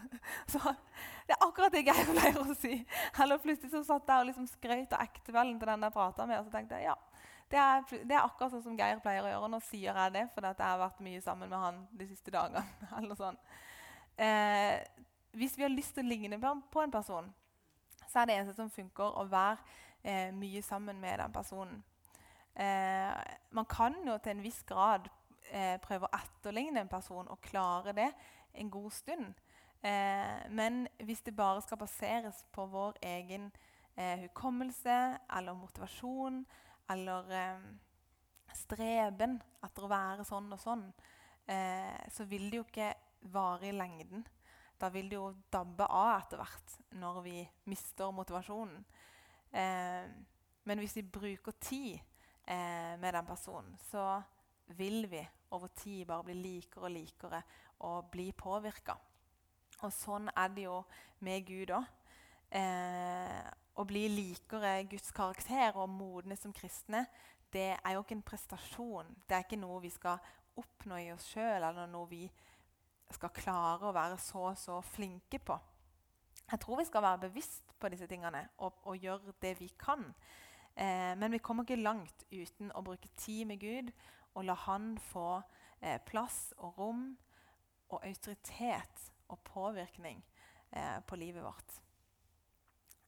så 0.52 0.74
Det 1.26 1.34
er 1.34 1.42
akkurat 1.44 1.74
det 1.74 1.82
Geir 1.84 2.08
pleier 2.08 2.38
å 2.38 2.54
si. 2.56 2.76
Eller 3.22 3.40
plutselig 3.42 3.72
så 3.72 3.82
satt 3.84 4.08
jeg 4.08 4.22
og 4.22 4.28
liksom 4.28 4.46
skrøt 4.48 4.94
av 4.94 5.02
ektefellen 5.02 5.58
til 5.58 5.70
den 5.72 5.86
jeg 5.86 5.94
prata 5.96 6.26
med, 6.28 6.38
og 6.38 6.46
så 6.46 6.54
tenkte 6.54 6.78
jeg 6.78 6.86
ja, 6.86 6.94
det 7.50 7.58
er, 7.62 7.82
det 7.90 8.14
er, 8.14 8.22
akkurat 8.22 8.54
sånn 8.54 8.62
som 8.64 8.78
Geir 8.78 9.02
pleier 9.02 9.26
å 9.26 9.32
gjøre. 9.32 9.50
Nå 9.52 9.60
sier 9.66 9.98
jeg 9.98 10.14
det 10.14 10.22
fordi 10.34 10.52
jeg 10.54 10.66
har 10.66 10.80
vært 10.80 11.02
mye 11.06 11.24
sammen 11.24 11.50
med 11.50 11.62
han 11.62 11.82
de 11.98 12.06
siste 12.08 12.32
dagene. 12.34 12.62
eller 12.98 13.18
sånn. 13.18 13.40
Eh, 14.16 14.78
hvis 15.36 15.58
vi 15.58 15.66
har 15.66 15.74
lyst 15.74 15.94
til 15.98 16.06
å 16.06 16.10
ligne 16.14 16.38
på 16.40 16.82
en 16.82 16.94
person, 16.94 17.28
så 18.06 18.22
er 18.22 18.30
det 18.30 18.38
eneste 18.38 18.56
som 18.56 18.72
funker, 18.72 19.12
å 19.20 19.26
være 19.28 19.58
eh, 20.02 20.32
mye 20.34 20.62
sammen 20.64 20.98
med 21.02 21.20
den 21.20 21.34
personen. 21.34 21.82
Eh, 22.54 23.12
man 23.52 23.68
kan 23.68 23.98
jo 24.06 24.16
til 24.22 24.32
en 24.32 24.42
viss 24.46 24.62
grad 24.66 25.10
eh, 25.50 25.76
prøve 25.82 26.08
å 26.08 26.16
etterligne 26.16 26.80
en 26.80 26.90
person 26.90 27.28
og 27.28 27.42
klare 27.44 27.92
det 27.96 28.08
en 28.56 28.70
god 28.70 28.92
stund. 28.92 29.34
Eh, 29.80 30.46
men 30.50 30.86
hvis 31.04 31.22
det 31.26 31.36
bare 31.36 31.62
skal 31.62 31.78
baseres 31.78 32.44
på 32.52 32.66
vår 32.72 32.98
egen 33.02 33.50
eh, 33.96 34.26
hukommelse 34.26 35.18
eller 35.38 35.58
motivasjon 35.58 36.44
eller 36.90 37.34
eh, 37.36 37.66
streben 38.56 39.40
etter 39.66 39.84
å 39.84 39.92
være 39.92 40.24
sånn 40.24 40.52
og 40.52 40.62
sånn, 40.62 40.88
så 41.46 42.24
vil 42.26 42.48
det 42.50 42.58
jo 42.58 42.64
ikke 42.64 42.88
vare 43.30 43.68
i 43.68 43.74
lengden. 43.76 44.24
Da 44.80 44.88
vil 44.92 45.08
det 45.08 45.16
jo 45.16 45.28
dabbe 45.52 45.86
av 45.88 46.16
etter 46.18 46.40
hvert 46.40 46.74
når 47.00 47.20
vi 47.24 47.36
mister 47.70 48.10
motivasjonen. 48.12 48.80
Eh, 49.56 50.08
men 50.66 50.82
hvis 50.82 50.96
vi 50.98 51.06
bruker 51.06 51.56
tid 51.60 51.94
eh, 52.44 52.96
med 53.00 53.14
den 53.14 53.26
personen, 53.26 53.76
så 53.90 54.22
vil 54.78 55.06
vi 55.10 55.22
over 55.54 55.70
tid 55.76 56.06
bare 56.06 56.24
bli 56.24 56.34
likere 56.34 56.88
og 56.88 56.90
likere 56.90 57.42
og 57.86 58.10
bli 58.10 58.30
påvirka. 58.32 58.96
Og 59.84 59.92
sånn 59.92 60.30
er 60.32 60.50
det 60.54 60.66
jo 60.66 60.80
med 61.24 61.46
Gud 61.46 61.72
òg. 61.76 61.86
Eh, 62.56 63.46
å 63.76 63.84
bli 63.84 64.06
likere 64.08 64.86
Guds 64.88 65.12
karakter 65.12 65.76
og 65.76 65.90
modne 65.92 66.36
som 66.38 66.54
kristne, 66.54 67.04
det 67.52 67.74
er 67.76 67.94
jo 67.94 68.02
ikke 68.02 68.16
en 68.16 68.26
prestasjon. 68.26 69.12
Det 69.28 69.36
er 69.36 69.44
ikke 69.44 69.60
noe 69.60 69.82
vi 69.84 69.92
skal 69.92 70.20
oppnå 70.56 70.98
i 71.00 71.10
oss 71.12 71.28
sjøl, 71.32 71.62
eller 71.62 71.88
noe 71.90 72.08
vi 72.10 72.24
skal 73.12 73.32
klare 73.34 73.86
å 73.86 73.94
være 73.94 74.18
så 74.20 74.48
og 74.50 74.58
så 74.58 74.80
flinke 74.82 75.38
på. 75.38 75.56
Jeg 76.46 76.62
tror 76.62 76.80
vi 76.80 76.88
skal 76.88 77.04
være 77.04 77.26
bevisst 77.26 77.74
på 77.78 77.90
disse 77.90 78.06
tingene 78.10 78.44
og, 78.62 78.78
og 78.86 78.98
gjøre 79.02 79.34
det 79.42 79.56
vi 79.60 79.68
kan. 79.78 80.04
Eh, 80.76 81.12
men 81.18 81.32
vi 81.32 81.42
kommer 81.42 81.66
ikke 81.66 81.80
langt 81.80 82.26
uten 82.30 82.70
å 82.74 82.84
bruke 82.86 83.10
tid 83.18 83.46
med 83.50 83.60
Gud 83.62 83.92
og 84.36 84.44
la 84.44 84.56
Han 84.66 84.94
få 85.00 85.42
eh, 85.80 85.98
plass 86.04 86.52
og 86.58 86.78
rom 86.78 87.06
og 87.88 88.04
autoritet 88.04 89.10
og 89.32 89.40
påvirkning 89.46 90.20
eh, 90.70 90.98
på 91.06 91.16
livet 91.16 91.44
vårt. 91.44 91.80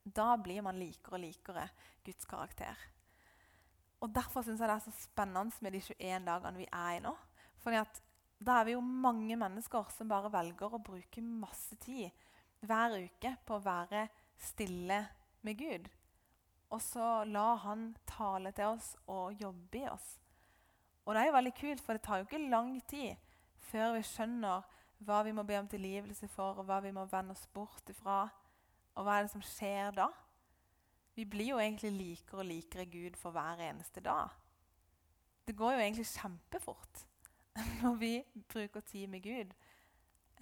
Da 0.02 0.36
blir 0.40 0.64
man 0.64 0.78
likere 0.80 1.18
og 1.18 1.24
likere 1.26 1.68
Guds 2.04 2.24
karakter. 2.28 2.76
Og 4.00 4.12
Derfor 4.14 4.46
syns 4.46 4.62
jeg 4.62 4.70
det 4.70 4.76
er 4.76 4.86
så 4.86 4.94
spennende 4.94 5.64
med 5.64 5.74
de 5.74 5.82
21 5.82 6.26
dagene 6.28 6.62
vi 6.62 6.68
er 6.70 6.92
i 6.96 7.02
nå. 7.04 7.14
Fordi 7.58 7.80
at 7.82 8.00
da 8.38 8.60
er 8.60 8.68
vi 8.68 8.76
jo 8.76 8.80
mange 8.80 9.36
mennesker 9.36 9.90
som 9.90 10.10
bare 10.10 10.30
velger 10.30 10.74
å 10.74 10.82
bruke 10.82 11.22
masse 11.22 11.76
tid 11.82 12.10
hver 12.62 12.94
uke 13.02 13.34
på 13.46 13.56
å 13.56 13.64
være 13.64 14.06
stille 14.38 15.00
med 15.42 15.58
Gud. 15.58 15.88
Og 16.70 16.82
så 16.84 17.24
la 17.26 17.48
han 17.64 17.90
tale 18.06 18.52
til 18.54 18.76
oss 18.76 18.92
og 19.10 19.34
jobbe 19.40 19.82
i 19.82 19.88
oss. 19.90 20.08
Og 21.08 21.14
det 21.14 21.22
er 21.22 21.30
jo 21.30 21.38
veldig 21.38 21.54
kult, 21.56 21.80
for 21.80 21.96
det 21.96 22.04
tar 22.04 22.20
jo 22.20 22.26
ikke 22.26 22.50
lang 22.52 22.74
tid 22.84 23.16
før 23.70 23.94
vi 23.96 24.02
skjønner 24.04 24.66
hva 25.08 25.22
vi 25.24 25.32
må 25.32 25.44
be 25.48 25.56
om 25.56 25.68
tilgivelse 25.70 26.28
for, 26.28 26.58
og 26.60 26.66
hva 26.68 26.82
vi 26.84 26.92
må 26.92 27.06
vende 27.08 27.32
oss 27.32 27.46
bort 27.54 27.88
ifra. 27.88 28.26
Og 28.92 29.06
hva 29.06 29.16
er 29.16 29.24
det 29.24 29.32
som 29.32 29.44
skjer 29.44 29.94
da? 29.96 30.10
Vi 31.16 31.24
blir 31.24 31.54
jo 31.54 31.62
egentlig 31.62 31.94
likere 31.96 32.42
og 32.42 32.48
likere 32.50 32.84
Gud 32.92 33.16
for 33.16 33.32
hver 33.32 33.62
eneste 33.70 34.04
dag. 34.04 34.36
Det 35.48 35.56
går 35.56 35.78
jo 35.78 35.84
egentlig 35.86 36.06
kjempefort 36.12 37.04
når 37.82 37.94
vi 38.04 38.12
bruker 38.52 38.84
tid 38.84 39.08
med 39.08 39.24
Gud. 39.24 39.54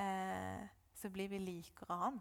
Eh, 0.03 0.67
så 0.99 1.11
blir 1.15 1.31
vi 1.31 1.39
likere 1.39 2.01
Han. 2.03 2.19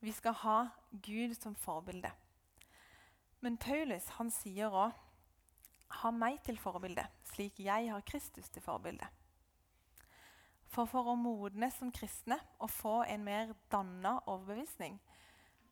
Vi 0.00 0.12
skal 0.12 0.32
ha 0.32 0.58
Gud 0.92 1.34
som 1.34 1.54
forbilde. 1.54 2.12
Men 3.40 3.56
Paulus 3.56 4.08
han 4.18 4.30
sier 4.32 4.74
òg 4.74 4.96
ha 6.00 6.10
meg 6.14 6.38
til 6.46 6.58
forbilde, 6.60 7.06
slik 7.32 7.58
jeg 7.64 7.88
har 7.90 8.04
Kristus 8.06 8.50
til 8.52 8.62
forbilde. 8.62 9.06
For 10.70 10.86
for 10.86 11.08
å 11.10 11.16
modne 11.18 11.66
som 11.74 11.90
kristne 11.90 12.36
og 12.60 12.70
få 12.70 13.00
en 13.10 13.24
mer 13.26 13.54
danna 13.72 14.20
overbevisning, 14.30 15.00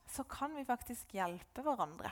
så 0.09 0.25
kan 0.27 0.57
vi 0.57 0.67
faktisk 0.67 1.13
hjelpe 1.15 1.63
hverandre. 1.63 2.11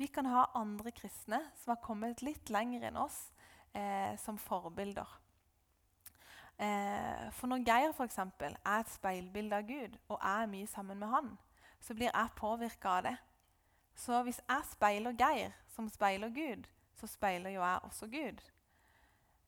Vi 0.00 0.08
kan 0.10 0.26
ha 0.26 0.48
andre 0.58 0.90
kristne 0.90 1.38
som 1.60 1.74
har 1.74 1.84
kommet 1.84 2.24
litt 2.26 2.50
lenger 2.50 2.88
enn 2.88 2.98
oss, 2.98 3.28
eh, 3.72 4.16
som 4.18 4.40
forbilder. 4.40 5.06
Eh, 6.58 7.30
for 7.30 7.46
når 7.46 7.62
Geir 7.66 7.92
for 7.92 8.06
eksempel, 8.06 8.56
er 8.64 8.80
et 8.80 8.90
speilbilde 8.90 9.56
av 9.56 9.68
Gud 9.68 9.96
og 10.08 10.18
er 10.18 10.50
mye 10.50 10.66
sammen 10.66 10.98
med 10.98 11.08
han, 11.08 11.38
så 11.80 11.94
blir 11.94 12.10
jeg 12.10 12.36
påvirka 12.38 12.98
av 12.98 13.02
det. 13.04 13.16
Så 13.94 14.22
hvis 14.26 14.40
jeg 14.42 14.70
speiler 14.72 15.14
Geir, 15.18 15.54
som 15.74 15.88
speiler 15.88 16.32
Gud, 16.34 16.66
så 16.98 17.06
speiler 17.06 17.54
jo 17.54 17.62
jeg 17.62 17.84
også 17.88 18.06
Gud. 18.10 18.42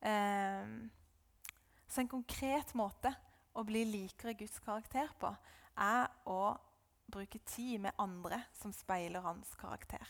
Eh, 0.07 0.69
så 1.89 2.03
en 2.03 2.11
konkret 2.11 2.75
måte 2.75 3.13
å 3.57 3.65
bli 3.67 3.85
likere 3.89 4.37
Guds 4.37 4.59
karakter 4.63 5.11
på 5.21 5.33
er 5.81 6.09
å 6.29 6.57
bruke 7.07 7.39
tid 7.47 7.81
med 7.87 7.99
andre 8.03 8.43
som 8.57 8.73
speiler 8.75 9.25
hans 9.25 9.55
karakter. 9.61 10.05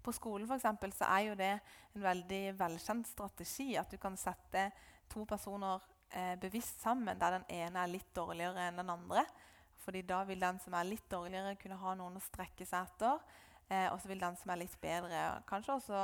På 0.00 0.12
skolen 0.16 0.48
for 0.48 0.56
eksempel, 0.56 0.92
så 0.96 1.08
er 1.12 1.26
jo 1.28 1.36
det 1.36 1.52
en 1.94 2.04
veldig 2.04 2.44
velkjent 2.56 3.08
strategi 3.10 3.74
at 3.76 3.90
du 3.92 3.98
kan 4.00 4.16
sette 4.16 4.70
to 5.10 5.26
personer 5.28 5.82
eh, 6.08 6.36
bevisst 6.40 6.80
sammen 6.80 7.18
der 7.20 7.36
den 7.36 7.48
ene 7.52 7.82
er 7.82 7.92
litt 7.92 8.14
dårligere 8.16 8.68
enn 8.68 8.80
den 8.80 8.94
andre. 8.94 9.26
Fordi 9.80 10.02
da 10.06 10.22
vil 10.28 10.40
den 10.40 10.58
som 10.60 10.74
er 10.76 10.88
litt 10.88 11.06
dårligere, 11.10 11.56
kunne 11.60 11.78
ha 11.80 11.94
noen 11.96 12.18
å 12.18 12.24
strekke 12.24 12.66
seg 12.68 12.88
etter. 12.88 13.22
Eh, 13.70 13.86
og 13.92 14.00
så 14.00 14.10
vil 14.10 14.20
den 14.20 14.36
som 14.36 14.52
er 14.52 14.60
litt 14.60 14.76
bedre, 14.82 15.22
kanskje 15.48 15.76
også 15.76 16.00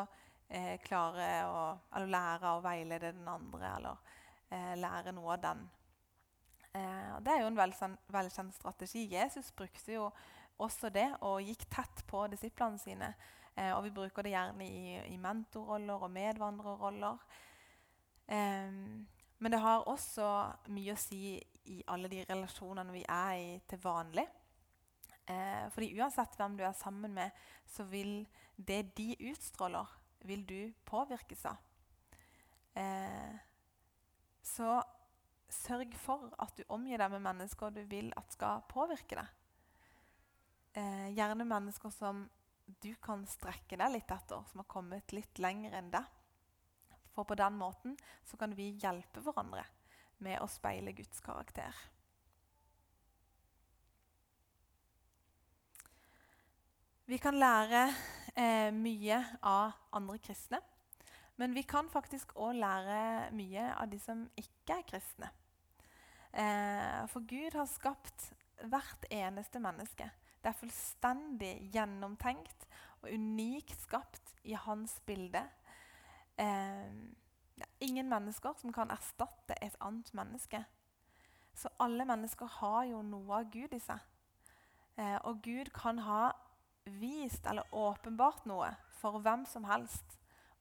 eh, 0.48 0.76
klare 0.84 1.30
å 1.50 1.64
eller 1.96 2.12
lære 2.14 2.52
å 2.54 2.62
veilede 2.64 3.12
den 3.16 3.28
andre. 3.28 3.72
Eller 3.76 4.14
eh, 4.50 4.74
lære 4.80 5.14
noe 5.16 5.34
av 5.34 5.42
den. 5.44 5.66
Eh, 6.76 7.16
det 7.24 7.34
er 7.34 7.42
jo 7.42 7.50
en 7.50 7.60
velkjent 8.16 8.56
strategi. 8.56 9.06
Jesus 9.12 9.52
brukte 9.56 9.96
jo 9.96 10.10
også 10.62 10.88
det 10.92 11.08
og 11.26 11.44
gikk 11.44 11.66
tett 11.72 12.04
på 12.08 12.26
disiplene 12.32 12.80
sine. 12.80 13.12
Eh, 13.56 13.72
og 13.72 13.84
vi 13.86 13.92
bruker 13.96 14.24
det 14.24 14.34
gjerne 14.34 14.64
i, 14.68 14.96
i 15.12 15.18
mentorroller 15.20 16.06
og 16.06 16.12
medvandrerroller. 16.12 17.20
Eh, 18.28 18.80
men 19.38 19.52
det 19.52 19.60
har 19.60 19.88
også 19.88 20.28
mye 20.72 20.94
å 20.94 21.00
si 21.00 21.36
i 21.72 21.83
alle 21.92 22.11
de 22.12 22.24
relasjonene 22.29 22.94
vi 22.94 23.05
er 23.05 23.33
i 23.40 23.55
til 23.68 23.81
vanlig. 23.83 24.26
Eh, 25.26 25.66
fordi 25.74 25.90
uansett 25.98 26.37
hvem 26.38 26.57
du 26.59 26.64
er 26.66 26.74
sammen 26.79 27.14
med, 27.14 27.31
så 27.66 27.87
vil 27.90 28.20
det 28.57 28.83
de 28.98 29.11
utstråler, 29.31 29.90
vil 30.26 30.44
du 30.46 30.61
påvirkes 30.87 31.46
av. 31.50 31.59
Eh, 32.79 33.35
så 34.46 34.79
sørg 35.50 35.94
for 35.98 36.31
at 36.42 36.55
du 36.59 36.62
omgir 36.74 37.00
deg 37.00 37.12
med 37.14 37.24
mennesker 37.24 37.74
du 37.74 37.83
vil 37.90 38.12
at 38.18 38.35
skal 38.35 38.62
påvirke 38.70 39.18
deg. 39.18 39.33
Eh, 40.76 41.09
gjerne 41.16 41.46
mennesker 41.48 41.90
som 41.94 42.26
du 42.83 42.92
kan 43.02 43.22
strekke 43.31 43.79
deg 43.79 43.94
litt 43.94 44.11
etter, 44.11 44.42
som 44.50 44.62
har 44.62 44.70
kommet 44.70 45.14
litt 45.14 45.38
lenger 45.42 45.74
enn 45.79 45.90
deg. 45.94 46.07
For 47.14 47.24
på 47.24 47.38
den 47.38 47.57
måten 47.57 47.94
så 48.29 48.37
kan 48.38 48.52
vi 48.55 48.74
hjelpe 48.83 49.22
hverandre 49.24 49.64
med 50.24 50.40
å 50.40 50.48
speile 50.50 50.94
Guds 50.96 51.20
karakter. 51.24 51.74
Vi 57.07 57.18
kan 57.22 57.37
lære 57.38 57.85
eh, 58.35 58.72
mye 58.74 59.20
av 59.46 59.76
andre 59.94 60.18
kristne. 60.18 60.59
Men 61.37 61.52
vi 61.55 61.62
kan 61.68 61.88
faktisk 61.92 62.33
òg 62.40 62.57
lære 62.57 63.00
mye 63.37 63.66
av 63.76 63.90
de 63.92 63.98
som 64.00 64.24
ikke 64.40 64.79
er 64.79 64.87
kristne. 64.88 65.29
Eh, 66.33 67.02
for 67.12 67.24
Gud 67.29 67.55
har 67.55 67.68
skapt 67.68 68.31
hvert 68.72 69.05
eneste 69.12 69.61
menneske. 69.61 70.09
Det 70.40 70.50
er 70.50 70.59
fullstendig 70.59 71.52
gjennomtenkt 71.74 72.66
og 73.02 73.12
unikt 73.12 73.76
skapt 73.85 74.35
i 74.48 74.57
hans 74.57 74.96
bilde. 75.07 75.44
Eh, 76.40 76.90
det 77.57 77.64
er 77.64 77.87
ingen 77.88 78.09
mennesker 78.09 78.57
som 78.61 78.73
kan 78.73 78.90
erstatte 78.92 79.57
et 79.64 79.77
annet 79.81 80.12
menneske. 80.14 80.61
Så 81.57 81.71
alle 81.81 82.05
mennesker 82.05 82.51
har 82.61 82.85
jo 82.90 83.01
noe 83.03 83.40
av 83.40 83.51
Gud 83.53 83.73
i 83.73 83.81
seg. 83.81 84.03
Eh, 84.97 85.16
og 85.25 85.40
Gud 85.45 85.73
kan 85.77 86.03
ha 86.05 86.31
vist 86.85 87.47
eller 87.49 87.75
åpenbart 87.75 88.45
noe 88.47 88.71
for 89.01 89.21
hvem 89.25 89.47
som 89.49 89.64
helst, 89.69 90.19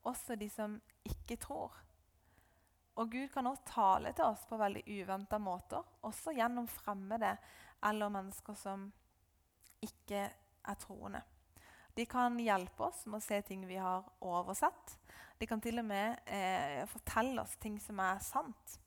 også 0.07 0.37
de 0.39 0.47
som 0.49 0.79
ikke 1.05 1.37
tror. 1.41 1.75
Og 2.95 3.11
Gud 3.11 3.27
kan 3.33 3.47
også 3.47 3.67
tale 3.67 4.13
til 4.15 4.25
oss 4.29 4.45
på 4.47 4.57
veldig 4.59 4.83
uventa 4.87 5.37
måter, 5.37 5.83
også 6.01 6.31
gjennom 6.35 6.67
fremmede 6.71 7.35
eller 7.83 8.11
mennesker 8.11 8.55
som 8.55 8.87
ikke 9.83 10.21
er 10.31 10.77
troende. 10.79 11.21
De 11.95 12.05
kan 12.07 12.39
hjelpe 12.39 12.87
oss 12.87 13.05
med 13.05 13.19
å 13.19 13.23
se 13.23 13.39
ting 13.47 13.65
vi 13.67 13.77
har 13.79 14.07
oversett. 14.23 14.95
De 15.39 15.47
kan 15.47 15.61
til 15.61 15.81
og 15.81 15.87
med 15.87 16.19
eh, 16.31 16.83
fortelle 16.87 17.43
oss 17.43 17.57
ting 17.61 17.75
som 17.83 17.99
er 17.99 18.21
sant. 18.23 18.77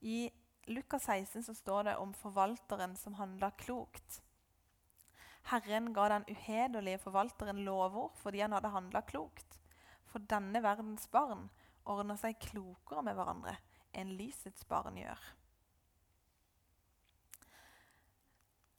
I 0.00 0.30
Lukas 0.70 1.08
16 1.08 1.42
så 1.48 1.54
står 1.54 1.88
det 1.88 1.96
om 1.98 2.12
forvalteren 2.14 2.94
som 2.96 3.16
handla 3.18 3.50
klokt. 3.58 4.20
Herren 5.50 5.90
ga 5.96 6.06
den 6.12 6.28
uhederlige 6.30 7.00
forvalteren 7.02 7.64
lovord 7.66 8.14
fordi 8.20 8.44
han 8.44 8.54
hadde 8.54 8.70
handla 8.74 9.02
klokt. 9.08 9.58
For 10.10 10.22
denne 10.30 10.62
verdens 10.62 11.08
barn 11.10 11.48
ordner 11.88 12.18
seg 12.20 12.38
klokere 12.42 13.02
med 13.06 13.16
hverandre 13.18 13.56
enn 13.96 14.14
lysets 14.18 14.66
barn 14.70 14.98
gjør. 15.00 15.20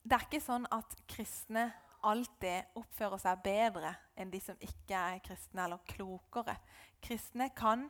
Det 0.02 0.18
er 0.18 0.26
ikke 0.26 0.44
sånn 0.44 0.66
at 0.74 0.96
kristne 1.12 1.70
alltid 2.08 2.78
oppfører 2.80 3.22
seg 3.22 3.42
bedre 3.46 3.94
enn 4.20 4.32
de 4.34 4.40
som 4.44 4.60
ikke 4.60 4.98
er 4.98 5.24
kristne, 5.26 5.66
eller 5.66 5.82
klokere. 5.88 6.58
Kristne 7.04 7.50
kan 7.58 7.88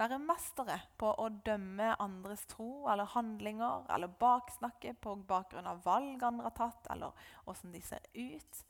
være 0.00 0.20
mestere 0.22 0.78
på 1.00 1.10
å 1.20 1.28
dømme 1.44 1.92
andres 2.00 2.46
tro 2.48 2.86
eller 2.88 3.08
handlinger 3.12 3.84
eller 3.92 4.12
baksnakke 4.20 4.94
på 5.02 5.16
bakgrunn 5.28 5.68
av 5.68 5.82
valg 5.84 6.22
andre 6.24 6.48
har 6.48 6.56
tatt, 6.56 6.88
eller 6.94 7.26
åssen 7.50 7.74
de 7.74 7.82
ser 7.84 8.06
ut. 8.14 8.62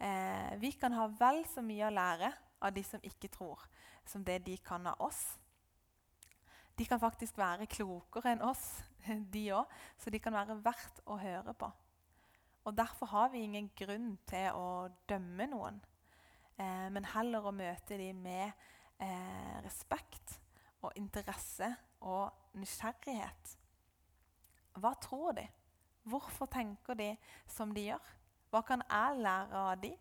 Eh, 0.00 0.56
vi 0.62 0.72
kan 0.80 0.96
ha 0.96 1.06
vel 1.20 1.42
så 1.48 1.64
mye 1.64 1.90
å 1.90 1.92
lære 1.92 2.32
av 2.64 2.72
de 2.72 2.84
som 2.84 3.04
ikke 3.04 3.28
tror, 3.32 3.60
som 4.08 4.24
det 4.24 4.40
de 4.46 4.56
kan 4.64 4.88
av 4.88 5.04
oss. 5.04 5.20
De 6.80 6.86
kan 6.88 7.00
faktisk 7.00 7.36
være 7.36 7.68
klokere 7.68 8.32
enn 8.32 8.44
oss, 8.48 8.64
de 9.34 9.44
òg, 9.52 9.68
så 10.00 10.12
de 10.12 10.20
kan 10.22 10.32
være 10.32 10.56
verdt 10.64 11.04
å 11.04 11.20
høre 11.20 11.52
på. 11.60 11.68
Og 12.64 12.76
Derfor 12.76 13.06
har 13.06 13.28
vi 13.28 13.38
ingen 13.38 13.70
grunn 13.76 14.18
til 14.28 14.52
å 14.52 14.88
dømme 15.08 15.46
noen, 15.48 15.80
eh, 16.58 16.88
men 16.92 17.08
heller 17.14 17.46
å 17.46 17.54
møte 17.56 17.96
dem 17.98 18.20
med 18.22 18.52
eh, 19.00 19.56
respekt 19.64 20.36
og 20.82 20.92
interesse 20.96 21.72
og 22.00 22.56
nysgjerrighet. 22.60 23.56
Hva 24.80 24.92
tror 25.00 25.32
de? 25.38 25.46
Hvorfor 26.08 26.46
tenker 26.46 26.96
de 26.96 27.14
som 27.48 27.72
de 27.74 27.90
gjør? 27.90 28.12
Hva 28.50 28.62
kan 28.66 28.82
jeg 28.86 29.20
lære 29.24 29.64
av 29.72 29.80
de? 29.80 29.92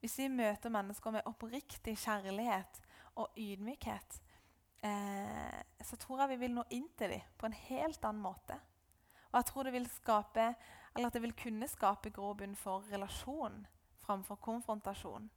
Hvis 0.00 0.18
vi 0.20 0.28
møter 0.28 0.70
mennesker 0.70 1.10
med 1.10 1.26
oppriktig 1.26 1.96
kjærlighet 1.98 2.80
og 3.16 3.36
ydmykhet, 3.40 4.20
eh, 4.84 5.60
så 5.82 5.96
tror 5.96 6.20
jeg 6.20 6.34
vi 6.34 6.40
vil 6.44 6.54
nå 6.54 6.64
inn 6.70 6.88
til 6.98 7.16
dem 7.16 7.32
på 7.38 7.48
en 7.48 7.56
helt 7.66 8.04
annen 8.04 8.22
måte. 8.22 8.58
Og 9.36 9.42
jeg 9.42 9.48
tror 9.50 9.66
det 9.68 9.72
vil, 9.74 9.86
skape, 9.92 10.44
at 10.96 11.12
det 11.12 11.20
vil 11.20 11.34
kunne 11.36 11.66
skape 11.68 12.08
grobunn 12.08 12.54
for 12.56 12.86
relasjon 12.88 13.66
framfor 14.00 14.38
konfrontasjon. 14.40 15.28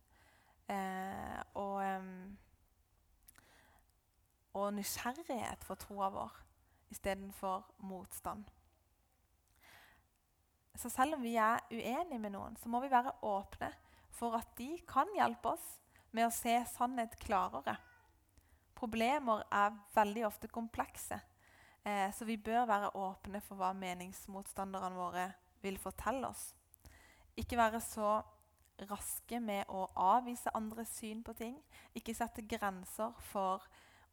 Eh, 0.72 1.42
og... 1.60 1.84
Og 4.60 4.72
nysgjerrighet 4.74 5.62
for 5.68 5.78
troa 5.78 6.08
vår 6.10 6.38
istedenfor 6.90 7.68
motstand. 7.86 8.48
Så 10.80 10.90
selv 10.90 11.20
om 11.20 11.22
vi 11.24 11.36
er 11.36 11.62
uenige 11.70 12.20
med 12.24 12.34
noen, 12.34 12.56
så 12.58 12.72
må 12.72 12.80
vi 12.82 12.90
være 12.92 13.14
åpne 13.28 13.70
for 14.16 14.40
at 14.40 14.56
de 14.58 14.72
kan 14.90 15.12
hjelpe 15.16 15.54
oss 15.54 15.68
med 16.16 16.26
å 16.26 16.34
se 16.34 16.56
sannhet 16.72 17.20
klarere. 17.22 17.76
Problemer 18.80 19.44
er 19.52 19.76
veldig 19.94 20.26
ofte 20.32 20.50
komplekse, 20.50 21.20
eh, 21.84 22.10
så 22.14 22.26
vi 22.26 22.38
bør 22.38 22.66
være 22.70 22.96
åpne 22.98 23.42
for 23.46 23.60
hva 23.60 23.72
meningsmotstanderne 23.78 24.96
våre 24.96 25.30
vil 25.64 25.80
fortelle 25.82 26.30
oss. 26.30 26.50
Ikke 27.40 27.60
være 27.60 27.82
så 27.84 28.20
raske 28.90 29.40
med 29.44 29.68
å 29.72 29.86
avvise 30.00 30.52
andres 30.56 30.92
syn 31.00 31.24
på 31.24 31.36
ting. 31.38 31.56
Ikke 31.96 32.16
sette 32.16 32.46
grenser 32.48 33.16
for 33.32 33.66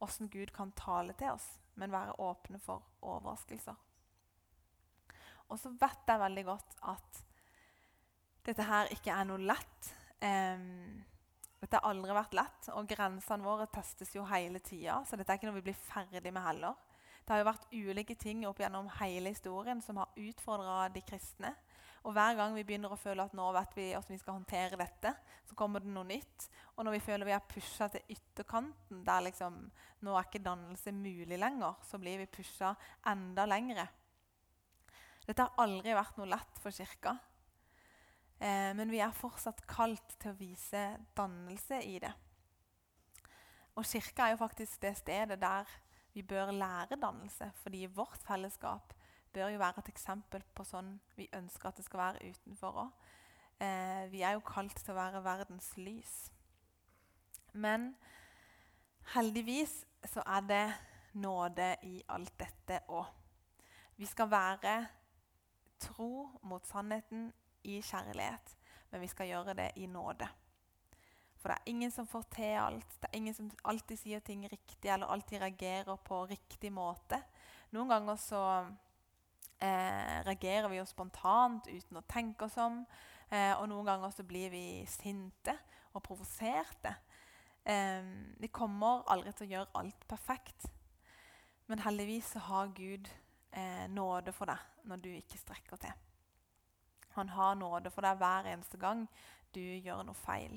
åssen 0.03 0.29
Gud 0.29 0.51
kan 0.55 0.73
tale 0.77 1.15
til 1.17 1.33
oss, 1.33 1.47
men 1.75 1.93
være 1.93 2.17
åpne 2.21 2.59
for 2.61 2.83
overraskelser. 3.01 3.75
Og 5.47 5.59
så 5.59 5.71
vet 5.79 6.09
jeg 6.09 6.19
veldig 6.19 6.43
godt 6.47 6.75
at 6.91 7.21
dette 8.47 8.65
her 8.67 8.91
ikke 8.95 9.13
er 9.13 9.27
noe 9.27 9.43
lett. 9.43 9.93
Um, 10.23 11.03
dette 11.61 11.79
har 11.79 11.89
aldri 11.89 12.13
vært 12.15 12.35
lett, 12.37 12.67
og 12.75 12.89
grensene 12.89 13.45
våre 13.45 13.67
testes 13.71 14.13
jo 14.15 14.25
hele 14.29 14.59
tida. 14.63 14.99
Så 15.07 15.17
dette 15.17 15.33
er 15.33 15.39
ikke 15.39 15.49
noe 15.49 15.59
vi 15.59 15.69
blir 15.69 15.79
ferdig 15.87 16.33
med 16.33 16.43
heller. 16.45 16.75
Det 17.27 17.35
har 17.35 17.41
jo 17.41 17.49
vært 17.49 17.71
ulike 17.75 18.15
ting 18.15 18.45
opp 18.47 18.61
gjennom 18.63 18.87
hele 19.01 19.33
historien 19.33 19.81
som 19.83 19.97
har 19.99 20.13
utfordra 20.15 20.85
de 20.95 21.01
kristne. 21.03 21.49
Og 22.07 22.13
hver 22.15 22.37
gang 22.39 22.53
vi 22.55 22.63
begynner 22.63 22.93
å 22.93 22.99
føle 22.99 23.25
at 23.27 23.33
nå 23.35 23.49
vet 23.51 23.73
vi 23.75 23.89
hvordan 23.89 24.13
vi 24.13 24.19
skal 24.21 24.37
håndtere 24.37 24.77
dette, 24.79 25.11
så 25.43 25.57
kommer 25.59 25.83
det 25.83 25.91
noe 25.91 26.07
nytt. 26.07 26.45
Og 26.77 26.85
når 26.87 26.95
vi 26.95 27.01
føler 27.03 27.27
vi 27.27 27.33
har 27.35 27.49
pusha 27.51 27.89
til 27.91 28.13
ytterkanten, 28.15 29.01
der 29.03 29.25
liksom, 29.25 29.57
nå 30.07 30.13
er 30.15 30.29
ikke 30.29 30.39
dannelse 30.45 30.93
mulig 30.95 31.39
lenger, 31.41 31.75
så 31.83 31.99
blir 31.99 32.21
vi 32.21 32.29
pusha 32.31 32.69
enda 33.11 33.43
lengre. 33.51 33.83
Dette 35.27 35.43
har 35.43 35.59
aldri 35.65 35.97
vært 35.97 36.21
noe 36.21 36.29
lett 36.31 36.61
for 36.63 36.71
Kirka. 36.71 37.17
Eh, 38.39 38.71
men 38.77 38.87
vi 38.93 39.01
er 39.03 39.19
fortsatt 39.19 39.65
kalt 39.67 40.15
til 40.21 40.31
å 40.31 40.39
vise 40.39 40.85
dannelse 41.17 41.81
i 41.83 41.97
det. 41.99 42.13
Og 43.75 43.83
Kirka 43.83 44.29
er 44.29 44.37
jo 44.37 44.41
faktisk 44.45 44.79
det 44.87 44.95
stedet 45.01 45.41
der 45.43 45.75
vi 46.17 46.23
bør 46.25 46.49
lære 46.51 46.97
dannelse, 46.97 47.51
fordi 47.61 47.85
vårt 47.85 48.23
fellesskap 48.25 48.93
bør 49.33 49.51
jo 49.53 49.59
være 49.61 49.83
et 49.83 49.91
eksempel 49.91 50.41
på 50.57 50.63
sånn 50.65 50.95
vi 51.13 51.27
ønsker 51.37 51.69
at 51.69 51.77
det 51.77 51.85
skal 51.85 52.01
være 52.01 52.31
utenfor 52.31 52.79
òg. 52.81 53.03
Eh, 53.61 54.07
vi 54.09 54.23
er 54.25 54.33
jo 54.33 54.41
kalt 54.45 54.79
til 54.81 54.95
å 54.95 54.97
være 54.97 55.21
verdens 55.21 55.67
lys. 55.77 56.15
Men 57.53 57.91
heldigvis 59.13 59.83
så 60.09 60.25
er 60.25 60.49
det 60.49 60.65
nåde 61.21 61.69
i 61.85 61.99
alt 62.09 62.33
dette 62.41 62.81
òg. 62.89 63.13
Vi 64.01 64.09
skal 64.09 64.33
være 64.33 64.75
tro 65.85 66.31
mot 66.49 66.65
sannheten 66.65 67.29
i 67.61 67.77
kjærlighet, 67.77 68.57
men 68.89 69.05
vi 69.05 69.13
skal 69.13 69.29
gjøre 69.35 69.53
det 69.61 69.71
i 69.77 69.85
nåde. 69.85 70.33
For 71.37 71.51
det 71.51 71.57
er 71.57 71.71
ingen 71.71 71.93
som 71.93 72.07
får 72.09 72.25
til 72.33 72.57
alt. 72.59 72.97
Det 73.01 73.09
er 73.09 73.17
ingen 73.19 73.35
som 73.37 73.49
alltid 73.69 73.99
sier 74.01 74.23
ting 74.25 74.45
riktig 74.49 74.89
eller 74.89 75.09
alltid 75.13 75.41
reagerer 75.43 75.99
på 76.07 76.23
riktig 76.29 76.71
måte. 76.73 77.19
Noen 77.75 77.91
ganger 77.91 78.19
så 78.21 78.43
eh, 79.59 80.17
reagerer 80.25 80.69
vi 80.71 80.79
jo 80.79 80.87
spontant 80.87 81.67
uten 81.69 81.99
å 81.99 82.05
tenke 82.09 82.47
oss 82.47 82.57
om. 82.61 82.81
Eh, 83.29 83.53
og 83.59 83.67
noen 83.69 83.87
ganger 83.89 84.15
så 84.15 84.25
blir 84.27 84.49
vi 84.53 84.65
sinte 84.89 85.53
og 85.93 86.03
provoserte. 86.05 86.95
Eh, 87.67 88.01
vi 88.39 88.49
kommer 88.53 89.05
aldri 89.11 89.33
til 89.35 89.47
å 89.47 89.53
gjøre 89.55 89.81
alt 89.83 90.07
perfekt. 90.09 90.69
Men 91.67 91.83
heldigvis 91.83 92.31
så 92.33 92.43
har 92.47 92.75
Gud 92.75 93.09
eh, 93.51 93.87
nåde 93.91 94.31
for 94.35 94.49
deg 94.49 94.87
når 94.87 95.03
du 95.03 95.09
ikke 95.11 95.41
strekker 95.41 95.81
til. 95.83 96.03
Han 97.17 97.29
har 97.33 97.57
nåde 97.59 97.91
for 97.91 98.05
deg 98.05 98.19
hver 98.21 98.47
eneste 98.53 98.79
gang 98.79 99.03
du 99.55 99.59
gjør 99.59 100.05
noe 100.07 100.15
feil. 100.15 100.55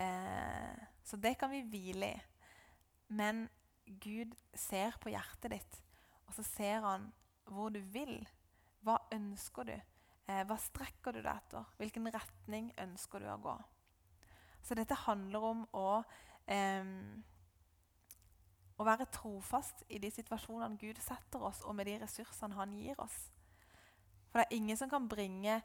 Eh, 0.00 0.84
så 1.04 1.16
det 1.16 1.34
kan 1.38 1.50
vi 1.52 1.64
hvile 1.68 2.12
i. 2.14 2.20
Men 3.08 3.48
Gud 4.00 4.34
ser 4.54 4.96
på 5.02 5.10
hjertet 5.10 5.50
ditt, 5.52 5.80
og 6.26 6.36
så 6.36 6.44
ser 6.46 6.84
han 6.86 7.08
hvor 7.50 7.72
du 7.74 7.80
vil. 7.92 8.20
Hva 8.86 8.96
ønsker 9.12 9.66
du? 9.66 9.74
Eh, 10.30 10.44
hva 10.46 10.56
strekker 10.62 11.16
du 11.16 11.20
deg 11.20 11.32
etter? 11.34 11.66
Hvilken 11.80 12.06
retning 12.14 12.70
ønsker 12.80 13.20
du 13.20 13.26
å 13.28 13.40
gå? 13.42 13.56
Så 14.62 14.76
dette 14.78 14.94
handler 15.06 15.44
om 15.50 15.66
å, 15.74 16.02
eh, 16.46 16.86
å 18.78 18.86
være 18.86 19.10
trofast 19.12 19.84
i 19.88 19.98
de 19.98 20.10
situasjonene 20.10 20.78
Gud 20.78 21.02
setter 21.02 21.42
oss, 21.42 21.64
og 21.64 21.74
med 21.74 21.86
de 21.90 21.98
ressursene 21.98 22.54
han 22.54 22.72
gir 22.78 23.00
oss. 23.00 23.30
For 24.30 24.38
det 24.38 24.46
er 24.46 24.56
ingen 24.56 24.76
som 24.76 24.90
kan 24.90 25.08
bringe 25.08 25.60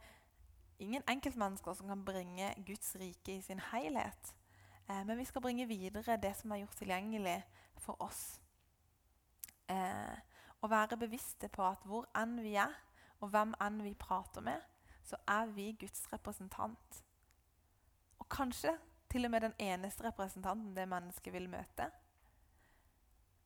ingen 0.79 1.03
enkeltmennesker 1.07 1.73
som 1.73 1.88
kan 1.88 2.05
bringe 2.05 2.53
Guds 2.65 2.95
rike 2.99 3.38
i 3.38 3.41
sin 3.41 3.59
helhet. 3.71 4.35
Eh, 4.89 5.05
men 5.05 5.17
vi 5.17 5.25
skal 5.25 5.41
bringe 5.41 5.67
videre 5.67 6.17
det 6.17 6.35
som 6.35 6.51
er 6.51 6.63
gjort 6.63 6.77
tilgjengelig 6.77 7.43
for 7.77 8.01
oss. 8.01 8.41
Eh, 9.69 10.15
være 10.69 10.97
bevisste 10.97 11.47
på 11.47 11.63
at 11.67 11.83
hvor 11.85 12.07
enn 12.17 12.39
vi 12.41 12.55
er, 12.59 12.73
og 13.19 13.29
hvem 13.29 13.53
enn 13.61 13.83
vi 13.83 13.93
prater 13.93 14.41
med, 14.41 14.61
så 15.05 15.17
er 15.27 15.45
vi 15.53 15.71
Guds 15.79 16.07
representant. 16.13 17.03
Og 18.19 18.29
kanskje 18.29 18.77
til 19.11 19.25
og 19.25 19.31
med 19.31 19.41
den 19.41 19.53
eneste 19.59 20.03
representanten 20.07 20.75
det 20.75 20.88
mennesket 20.89 21.33
vil 21.33 21.49
møte. 21.49 21.89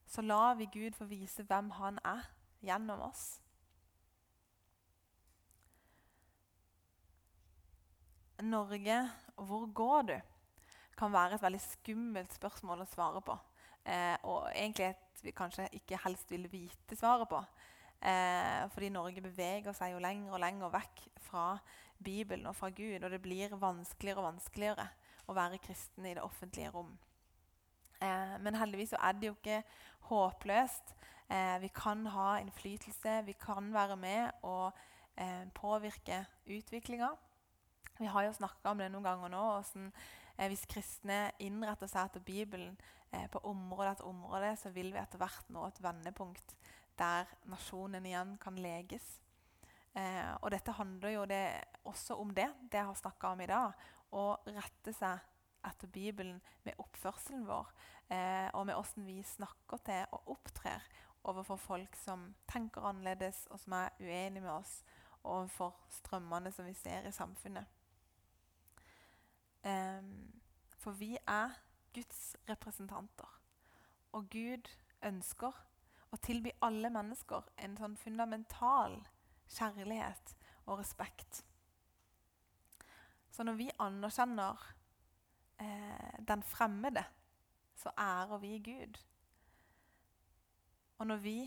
Så 0.06 0.22
lar 0.22 0.56
vi 0.56 0.66
Gud 0.66 0.96
få 0.98 1.06
vise 1.06 1.44
hvem 1.44 1.70
han 1.72 2.00
er 2.06 2.32
gjennom 2.66 3.02
oss. 3.02 3.42
Norge, 8.42 9.00
hvor 9.36 9.66
går 9.74 10.02
du? 10.02 10.20
kan 11.00 11.14
være 11.14 11.38
et 11.38 11.44
veldig 11.44 11.62
skummelt 11.64 12.36
spørsmål 12.36 12.84
å 12.84 12.90
svare 12.90 13.22
på. 13.24 13.36
Eh, 13.88 14.16
og 14.28 14.50
egentlig 14.52 14.90
et 14.90 15.24
vi 15.24 15.34
kanskje 15.36 15.68
ikke 15.76 16.00
helst 16.06 16.32
vil 16.32 16.48
vite 16.52 16.96
svaret 17.00 17.30
på. 17.32 17.40
Eh, 18.00 18.64
fordi 18.74 18.92
Norge 18.94 19.24
beveger 19.24 19.76
seg 19.76 19.94
jo 19.94 20.04
lenger 20.04 20.36
og 20.36 20.44
lenger 20.44 20.72
vekk 20.72 21.04
fra 21.26 21.46
Bibelen 22.04 22.48
og 22.48 22.56
fra 22.56 22.72
Gud. 22.72 23.04
Og 23.04 23.12
det 23.12 23.22
blir 23.24 23.56
vanskeligere 23.60 24.24
og 24.24 24.30
vanskeligere 24.34 24.88
å 25.30 25.36
være 25.38 25.62
kristen 25.64 26.08
i 26.08 26.16
det 26.18 26.24
offentlige 26.24 26.72
rom. 26.76 26.92
Eh, 28.00 28.36
men 28.44 28.60
heldigvis 28.60 28.94
så 28.96 29.02
er 29.04 29.18
det 29.20 29.32
jo 29.32 29.38
ikke 29.38 29.62
håpløst. 30.12 30.96
Eh, 31.30 31.58
vi 31.64 31.72
kan 31.76 32.06
ha 32.16 32.30
innflytelse, 32.42 33.22
vi 33.28 33.36
kan 33.40 33.72
være 33.74 34.00
med 34.00 34.46
og 34.48 34.72
eh, 35.20 35.48
påvirke 35.56 36.24
utviklinga. 36.48 37.12
Vi 38.00 38.08
har 38.08 38.24
jo 38.24 38.34
snakka 38.34 38.72
om 38.72 38.80
det 38.80 38.88
noen 38.94 39.04
ganger 39.04 39.32
nå. 39.34 39.44
Hvordan, 39.52 39.92
eh, 40.38 40.48
hvis 40.48 40.64
kristne 40.72 41.32
innretter 41.44 41.90
seg 41.92 42.08
etter 42.08 42.24
Bibelen 42.24 42.78
eh, 43.12 43.28
på 43.28 43.42
område 43.44 43.92
etter 43.92 44.08
område, 44.08 44.54
så 44.56 44.72
vil 44.72 44.94
vi 44.94 45.02
etter 45.02 45.20
hvert 45.20 45.50
nå 45.52 45.66
et 45.68 45.82
vendepunkt 45.84 46.56
der 47.00 47.28
nasjonen 47.52 48.06
igjen 48.08 48.38
kan 48.40 48.56
leges. 48.56 49.18
Eh, 50.00 50.32
og 50.40 50.52
dette 50.54 50.76
handler 50.78 51.16
jo 51.16 51.26
det, 51.28 51.44
også 51.84 52.16
om 52.22 52.32
det, 52.36 52.48
det 52.72 52.80
jeg 52.80 52.88
har 52.88 53.00
snakka 53.02 53.34
om 53.34 53.44
i 53.44 53.50
dag. 53.52 53.84
Å 54.16 54.24
rette 54.48 54.94
seg 54.96 55.26
etter 55.68 55.92
Bibelen 55.92 56.40
med 56.64 56.80
oppførselen 56.80 57.44
vår, 57.50 57.74
eh, 58.16 58.48
og 58.54 58.64
med 58.70 58.80
åssen 58.80 59.08
vi 59.08 59.20
snakker 59.28 59.84
til 59.84 60.06
og 60.16 60.38
opptrer 60.38 60.88
overfor 61.28 61.60
folk 61.60 62.00
som 62.00 62.30
tenker 62.48 62.88
annerledes, 62.88 63.44
og 63.52 63.60
som 63.60 63.76
er 63.76 63.92
uenige 64.00 64.46
med 64.46 64.54
oss, 64.54 64.80
overfor 65.24 65.76
strømmene 65.92 66.52
som 66.56 66.68
vi 66.70 66.78
ser 66.80 67.10
i 67.10 67.12
samfunnet. 67.12 67.79
Um, 69.64 70.42
for 70.78 70.92
vi 70.92 71.18
er 71.28 71.50
Guds 71.94 72.36
representanter. 72.50 73.42
Og 74.12 74.30
Gud 74.30 74.70
ønsker 75.04 75.56
å 76.10 76.18
tilby 76.24 76.54
alle 76.66 76.90
mennesker 76.94 77.50
en 77.62 77.76
sånn 77.78 77.98
fundamental 78.00 78.96
kjærlighet 79.50 80.34
og 80.66 80.80
respekt. 80.80 81.44
Så 83.30 83.46
når 83.46 83.60
vi 83.60 83.70
anerkjenner 83.80 84.64
eh, 85.62 86.18
den 86.28 86.44
fremmede, 86.44 87.04
så 87.76 87.94
ærer 87.98 88.42
vi 88.42 88.58
Gud. 88.66 88.98
Og 91.00 91.08
når 91.08 91.22
vi 91.24 91.38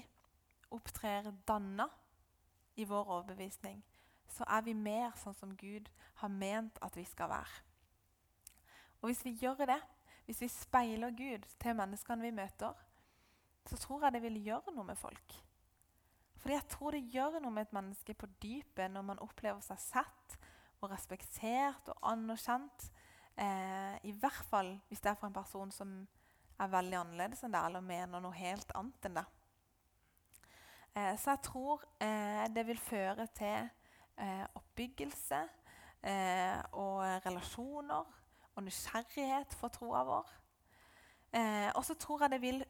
opptrer 0.73 1.33
danna 1.49 1.89
i 2.77 2.85
vår 2.89 3.11
overbevisning, 3.19 3.83
så 4.29 4.47
er 4.49 4.63
vi 4.65 4.73
mer 4.73 5.13
sånn 5.21 5.37
som 5.37 5.57
Gud 5.61 5.91
har 6.23 6.33
ment 6.33 6.79
at 6.81 6.97
vi 6.97 7.05
skal 7.05 7.29
være. 7.35 7.72
Og 9.03 9.11
hvis 9.11 9.25
vi 9.27 9.35
gjør 9.43 9.67
det, 9.67 9.81
hvis 10.27 10.41
vi 10.45 10.49
speiler 10.49 11.11
Gud 11.11 11.47
til 11.61 11.75
menneskene 11.77 12.23
vi 12.23 12.35
møter, 12.35 12.77
så 13.67 13.79
tror 13.79 14.05
jeg 14.05 14.15
det 14.15 14.23
vil 14.23 14.39
gjøre 14.47 14.75
noe 14.75 14.87
med 14.87 14.99
folk. 14.99 15.35
Fordi 16.43 16.55
jeg 16.55 16.69
tror 16.71 16.95
det 16.95 17.11
gjør 17.15 17.39
noe 17.43 17.55
med 17.55 17.67
et 17.67 17.75
menneske 17.75 18.15
på 18.19 18.29
dypet 18.43 18.91
når 18.91 19.07
man 19.13 19.21
opplever 19.23 19.63
seg 19.63 19.79
sett 19.83 20.39
og 20.83 20.91
respektert 20.91 21.91
og 21.93 22.09
anerkjent. 22.13 22.89
Eh, 23.39 23.99
I 24.07 24.15
hvert 24.19 24.47
fall 24.51 24.73
hvis 24.89 25.03
det 25.03 25.13
er 25.13 25.19
for 25.19 25.31
en 25.31 25.37
person 25.37 25.71
som 25.75 25.93
er 26.63 26.73
veldig 26.73 26.99
annerledes 26.99 27.43
enn 27.43 27.55
det, 27.55 27.63
eller 27.63 27.87
mener 27.87 28.23
noe 28.23 28.35
helt 28.39 28.75
annet 28.79 29.07
enn 29.09 29.21
det. 29.21 29.27
Eh, 30.95 31.15
så 31.19 31.35
jeg 31.35 31.45
tror 31.47 31.87
eh, 32.03 32.47
det 32.55 32.67
vil 32.69 32.83
føre 32.83 33.27
til 33.35 33.71
eh, 34.19 34.45
oppbyggelse 34.59 35.45
eh, 36.03 36.59
og 36.79 37.03
relasjoner 37.27 38.22
og 38.57 38.67
nysgjerrighet 38.67 39.55
for 39.59 39.73
troa 39.73 40.03
vår. 40.09 40.31
Eh, 41.33 41.69
og 41.73 41.85
så 41.85 41.97
tror 41.97 42.25
jeg 42.25 42.35
det 42.35 42.43
vil 42.43 42.65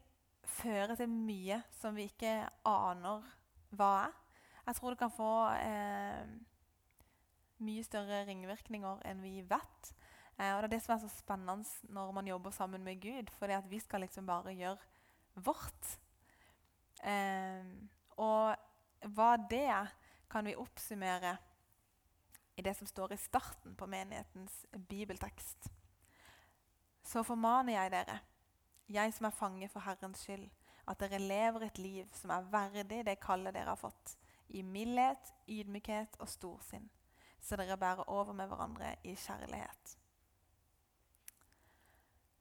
føre 0.46 0.96
til 0.98 1.10
mye 1.10 1.62
som 1.80 1.96
vi 1.96 2.06
ikke 2.10 2.34
aner 2.68 3.26
hva 3.74 3.92
er. 4.06 4.18
Jeg 4.66 4.78
tror 4.78 4.94
det 4.94 5.00
kan 5.00 5.14
få 5.14 5.32
eh, 5.58 6.26
mye 7.66 7.84
større 7.86 8.22
ringvirkninger 8.28 9.02
enn 9.10 9.22
vi 9.24 9.40
vet. 9.48 9.92
Eh, 10.38 10.52
og 10.54 10.62
Det 10.62 10.68
er 10.68 10.74
det 10.76 10.82
som 10.84 10.94
er 10.94 11.02
så 11.02 11.10
spennende 11.10 11.92
når 11.94 12.12
man 12.14 12.30
jobber 12.30 12.54
sammen 12.54 12.84
med 12.84 13.00
Gud. 13.02 13.30
For 13.38 13.50
vi 13.68 13.80
skal 13.82 14.06
liksom 14.06 14.26
bare 14.26 14.54
gjøre 14.54 14.78
vårt. 15.34 15.96
Eh, 17.02 17.66
og 18.22 18.54
hva 19.16 19.30
det 19.50 19.64
er, 19.66 19.90
kan 20.30 20.46
vi 20.46 20.56
oppsummere 20.56 21.36
det 22.62 22.74
som 22.78 22.86
står 22.86 23.12
i 23.12 23.20
starten 23.20 23.74
på 23.76 23.86
menighetens 23.86 24.66
bibeltekst. 24.88 25.68
Så 27.02 27.22
formaner 27.26 27.72
jeg 27.72 27.92
dere, 27.92 28.18
jeg 28.88 29.14
som 29.14 29.26
er 29.26 29.36
fange 29.36 29.68
for 29.72 29.84
Herrens 29.84 30.22
skyld, 30.24 30.48
at 30.88 31.00
dere 31.00 31.18
lever 31.18 31.66
et 31.66 31.78
liv 31.78 32.08
som 32.18 32.32
er 32.34 32.48
verdig 32.50 33.02
det 33.06 33.20
kallet 33.22 33.54
dere 33.54 33.74
har 33.74 33.80
fått, 33.80 34.16
i 34.48 34.62
mildhet, 34.62 35.32
ydmykhet 35.48 36.18
og 36.20 36.28
storsinn, 36.28 36.88
så 37.40 37.56
dere 37.56 37.78
bærer 37.78 38.10
over 38.10 38.34
med 38.36 38.50
hverandre 38.50 38.94
i 39.04 39.14
kjærlighet. 39.16 39.96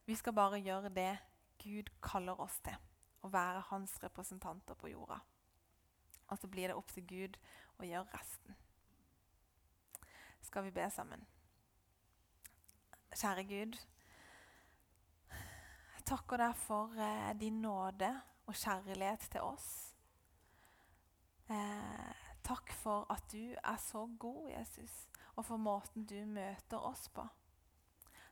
Vi 0.05 0.15
skal 0.15 0.33
bare 0.33 0.59
gjøre 0.59 0.89
det 0.89 1.11
Gud 1.63 1.93
kaller 2.03 2.41
oss 2.41 2.57
til, 2.65 2.75
å 3.21 3.29
være 3.29 3.61
hans 3.69 3.93
representanter 4.03 4.75
på 4.75 4.89
jorda. 4.91 5.21
Og 6.27 6.39
så 6.41 6.49
blir 6.49 6.71
det 6.71 6.75
opp 6.75 6.91
til 6.91 7.05
Gud 7.07 7.37
å 7.79 7.85
gjøre 7.85 8.09
resten 8.17 8.57
skal 10.41 10.63
vi 10.63 10.73
be 10.75 10.89
sammen. 10.89 11.23
Kjære 13.15 13.43
Gud. 13.43 13.77
Jeg 15.95 16.05
takker 16.05 16.41
deg 16.41 16.55
for 16.55 16.95
eh, 16.97 17.31
din 17.39 17.61
nåde 17.61 18.09
og 18.47 18.55
kjærlighet 18.55 19.27
til 19.31 19.41
oss. 19.41 19.67
Eh, 21.51 22.21
takk 22.43 22.71
for 22.73 23.05
at 23.11 23.23
du 23.31 23.53
er 23.53 23.77
så 23.77 24.05
god, 24.19 24.49
Jesus, 24.49 25.07
og 25.35 25.45
for 25.45 25.57
måten 25.57 26.05
du 26.05 26.25
møter 26.25 26.77
oss 26.79 27.09
på. 27.09 27.27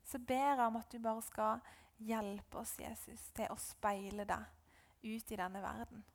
Så 0.04 0.20
ber 0.20 0.56
jeg 0.56 0.60
om 0.66 0.76
at 0.76 0.92
du 0.92 1.00
bare 1.00 1.22
skal 1.22 1.60
hjelpe 2.00 2.58
oss, 2.58 2.78
Jesus, 2.80 3.32
til 3.36 3.52
å 3.52 3.60
speile 3.60 4.26
deg 4.26 4.48
ut 5.04 5.32
i 5.32 5.40
denne 5.40 5.62
verden. 5.62 6.06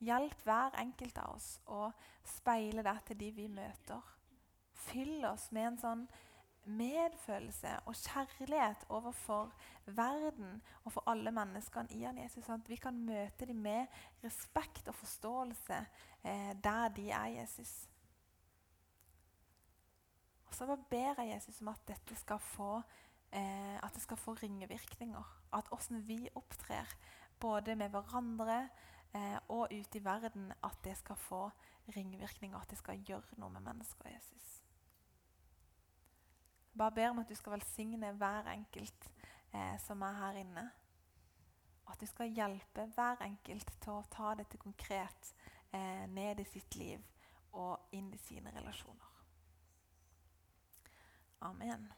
Hjelp 0.00 0.42
hver 0.44 0.76
enkelt 0.80 1.18
av 1.20 1.36
oss 1.36 1.50
å 1.68 1.90
speile 2.24 2.82
deg 2.82 3.04
til 3.06 3.20
de 3.20 3.30
vi 3.36 3.48
møter. 3.52 4.00
Fyll 4.88 5.24
oss 5.28 5.50
med 5.54 5.72
en 5.72 5.80
sånn 5.80 6.04
medfølelse 6.70 7.72
og 7.88 7.96
kjærlighet 7.96 8.84
overfor 8.92 9.52
verden 9.86 10.60
og 10.84 10.92
for 10.92 11.10
alle 11.10 11.32
menneskene 11.34 11.92
i 11.96 12.04
han 12.04 12.20
Jesus. 12.20 12.44
Sånn 12.46 12.60
at 12.60 12.68
vi 12.70 12.78
kan 12.80 12.98
møte 13.06 13.48
dem 13.48 13.62
med 13.64 13.88
respekt 14.24 14.88
og 14.90 14.98
forståelse 15.00 15.80
eh, 16.22 16.52
der 16.62 16.92
de 16.96 17.08
er 17.10 17.32
Jesus. 17.40 17.74
Og 20.50 20.54
så 20.54 20.66
bare 20.66 20.84
ber 20.90 21.22
jeg 21.22 21.34
Jesus 21.34 21.60
om 21.62 21.70
at 21.72 21.82
dette 21.88 22.16
skal 22.18 22.40
få, 22.42 22.82
eh, 23.32 23.76
at 23.78 23.94
det 23.94 24.02
skal 24.02 24.18
få 24.18 24.34
ringevirkninger. 24.42 25.36
At 25.54 25.70
åssen 25.72 26.02
vi 26.06 26.28
opptrer 26.34 26.90
både 27.40 27.76
med 27.76 27.94
hverandre 27.94 28.68
eh, 29.14 29.38
og 29.48 29.70
ute 29.70 29.98
i 29.98 30.04
verden, 30.04 30.52
at 30.62 30.76
det 30.84 30.96
skal 30.98 31.16
få 31.16 31.50
ringvirkninger. 31.96 32.58
At 32.58 32.70
det 32.70 32.78
skal 32.78 32.98
gjøre 33.06 33.38
noe 33.38 33.54
med 33.54 33.62
mennesker. 33.70 34.10
Jesus. 34.10 34.59
Bare 36.80 36.96
ber 36.96 37.10
om 37.10 37.18
at 37.20 37.28
du 37.28 37.34
skal 37.36 37.52
velsigne 37.52 38.12
hver 38.16 38.46
enkelt 38.54 39.10
eh, 39.52 39.76
som 39.84 40.00
er 40.02 40.14
her 40.16 40.38
inne. 40.40 40.62
At 41.92 42.00
du 42.00 42.06
skal 42.08 42.32
hjelpe 42.32 42.86
hver 42.94 43.20
enkelt 43.26 43.72
til 43.82 43.92
å 43.98 44.06
ta 44.08 44.32
dette 44.38 44.56
konkret 44.56 45.34
eh, 45.76 46.06
ned 46.08 46.40
i 46.40 46.48
sitt 46.48 46.80
liv 46.80 47.04
og 47.52 47.92
inn 47.92 48.08
i 48.14 48.22
sine 48.24 48.54
relasjoner. 48.56 49.10
Amen. 51.50 51.90